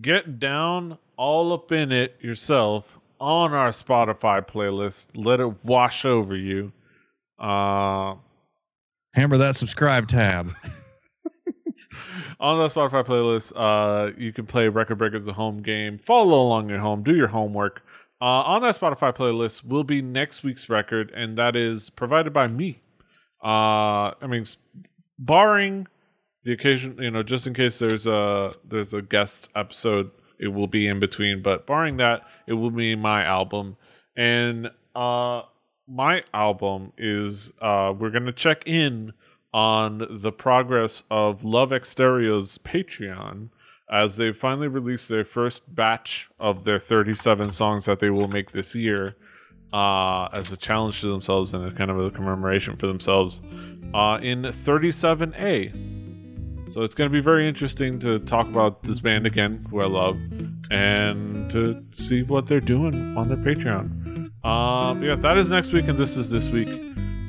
Get 0.00 0.38
down 0.38 0.98
all 1.16 1.52
up 1.52 1.72
in 1.72 1.92
it 1.92 2.16
yourself 2.20 2.98
on 3.20 3.52
our 3.52 3.70
Spotify 3.70 4.46
playlist. 4.46 5.08
Let 5.14 5.40
it 5.40 5.64
wash 5.64 6.04
over 6.04 6.36
you. 6.36 6.72
Uh, 7.38 8.16
Hammer 9.14 9.38
that 9.38 9.56
subscribe 9.56 10.08
tab. 10.08 10.50
on 12.40 12.58
the 12.58 12.68
Spotify 12.68 13.04
playlist, 13.04 13.52
uh, 13.56 14.12
you 14.18 14.32
can 14.32 14.46
play 14.46 14.68
Record 14.68 14.98
Breakers 14.98 15.24
the 15.24 15.32
home 15.32 15.62
game. 15.62 15.98
Follow 15.98 16.40
along 16.42 16.70
at 16.70 16.80
home. 16.80 17.02
Do 17.02 17.14
your 17.14 17.28
homework. 17.28 17.84
Uh, 18.20 18.24
on 18.24 18.62
that 18.62 18.74
Spotify 18.74 19.14
playlist 19.14 19.64
will 19.64 19.84
be 19.84 20.00
next 20.00 20.42
week's 20.42 20.68
record, 20.68 21.12
and 21.14 21.36
that 21.36 21.54
is 21.54 21.90
provided 21.90 22.32
by 22.32 22.46
me. 22.46 22.80
Uh, 23.44 24.16
I 24.20 24.26
mean, 24.26 24.44
barring 25.18 25.86
the 26.44 26.52
occasion, 26.52 26.96
you 26.98 27.10
know, 27.10 27.22
just 27.22 27.46
in 27.46 27.52
case 27.52 27.78
there's 27.78 28.06
a 28.06 28.54
there's 28.64 28.94
a 28.94 29.02
guest 29.02 29.50
episode, 29.54 30.10
it 30.38 30.48
will 30.48 30.66
be 30.66 30.86
in 30.86 30.98
between. 30.98 31.42
But 31.42 31.66
barring 31.66 31.98
that, 31.98 32.22
it 32.46 32.54
will 32.54 32.70
be 32.70 32.96
my 32.96 33.22
album, 33.22 33.76
and 34.16 34.70
uh, 34.94 35.42
my 35.86 36.24
album 36.32 36.92
is 36.96 37.52
uh, 37.60 37.92
we're 37.98 38.10
gonna 38.10 38.32
check 38.32 38.62
in 38.66 39.12
on 39.52 40.06
the 40.08 40.32
progress 40.32 41.02
of 41.10 41.44
Love 41.44 41.70
Exterio's 41.70 42.58
Patreon 42.58 43.50
as 43.90 44.16
they 44.16 44.32
finally 44.32 44.68
released 44.68 45.08
their 45.08 45.24
first 45.24 45.74
batch 45.74 46.28
of 46.40 46.64
their 46.64 46.78
37 46.78 47.52
songs 47.52 47.84
that 47.84 48.00
they 48.00 48.10
will 48.10 48.28
make 48.28 48.50
this 48.50 48.74
year 48.74 49.16
uh, 49.72 50.28
as 50.32 50.52
a 50.52 50.56
challenge 50.56 51.00
to 51.00 51.08
themselves 51.08 51.54
and 51.54 51.66
a 51.66 51.70
kind 51.70 51.90
of 51.90 51.98
a 51.98 52.10
commemoration 52.10 52.76
for 52.76 52.86
themselves 52.86 53.42
uh, 53.94 54.18
in 54.22 54.42
37A. 54.42 56.72
So 56.72 56.82
it's 56.82 56.96
going 56.96 57.10
to 57.10 57.12
be 57.12 57.20
very 57.20 57.48
interesting 57.48 57.98
to 58.00 58.18
talk 58.20 58.48
about 58.48 58.82
this 58.82 59.00
band 59.00 59.26
again, 59.26 59.64
who 59.70 59.80
I 59.80 59.86
love, 59.86 60.16
and 60.70 61.48
to 61.50 61.84
see 61.92 62.24
what 62.24 62.46
they're 62.46 62.60
doing 62.60 63.16
on 63.16 63.28
their 63.28 63.36
Patreon. 63.36 64.30
Uh, 64.42 64.94
but 64.94 65.04
yeah, 65.04 65.16
that 65.16 65.38
is 65.38 65.50
next 65.50 65.72
week, 65.72 65.86
and 65.86 65.96
this 65.96 66.16
is 66.16 66.30
this 66.30 66.48
week. 66.48 66.68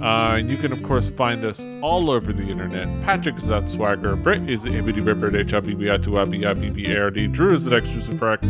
Uh, 0.02 0.36
and 0.38 0.50
you 0.52 0.58
can, 0.58 0.72
of 0.72 0.84
course, 0.84 1.10
find 1.10 1.44
us 1.44 1.66
all 1.82 2.12
over 2.12 2.32
the 2.32 2.44
internet. 2.44 2.88
Patrick 3.04 3.38
is 3.38 3.50
at 3.50 3.68
Swagger. 3.68 4.16
Britt 4.16 4.48
is 4.48 4.66
at 4.66 4.74
ABD 4.76 4.98
Ripper, 5.00 5.36
H-I-B-B-I-2-I-B-I-B-B-A-R-D. 5.36 7.28
Drew 7.28 7.54
is 7.54 7.66
at 7.66 7.74
Exclusive 7.74 8.20
for 8.20 8.32
X. 8.32 8.48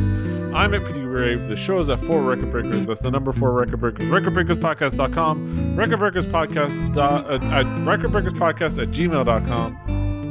I'm 0.53 0.73
at 0.73 0.83
PD 0.83 1.11
Rave. 1.11 1.47
The 1.47 1.55
show 1.55 1.79
is 1.79 1.87
at 1.89 1.99
4 2.01 2.21
Record 2.21 2.51
Breakers. 2.51 2.87
That's 2.87 3.01
the 3.01 3.11
number 3.11 3.31
4 3.31 3.53
Record 3.53 3.79
Breakers. 3.79 4.09
RecordBreakersPodcast.com. 4.09 5.75
Record 5.77 5.99
Breakers 5.99 6.27
Podcast 6.27 6.97
at 6.97 7.85
Record 7.87 8.11
Breakers 8.11 8.33
Podcast 8.33 8.81
at 8.81 8.89
gmail.com. 8.89 9.77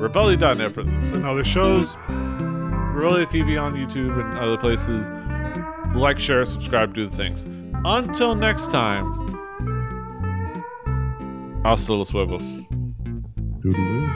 Rebelli.net 0.01 0.75
for 0.75 0.83
this 0.83 1.13
and 1.13 1.25
other 1.25 1.45
shows. 1.45 1.89
Rebelli 2.09 3.25
TV 3.25 3.61
on 3.61 3.75
YouTube 3.75 4.21
and 4.21 4.39
other 4.39 4.59
places. 4.59 5.11
Like, 5.95 6.19
share, 6.19 6.45
subscribe, 6.45 6.93
do 6.95 7.07
the 7.07 7.17
things. 7.17 7.47
Until 7.85 8.35
next 8.35 8.71
time. 8.71 9.26
Hasta 11.67 11.95
los 11.95 12.15
huevos. 12.15 12.63
Doodaloo. 13.61 14.16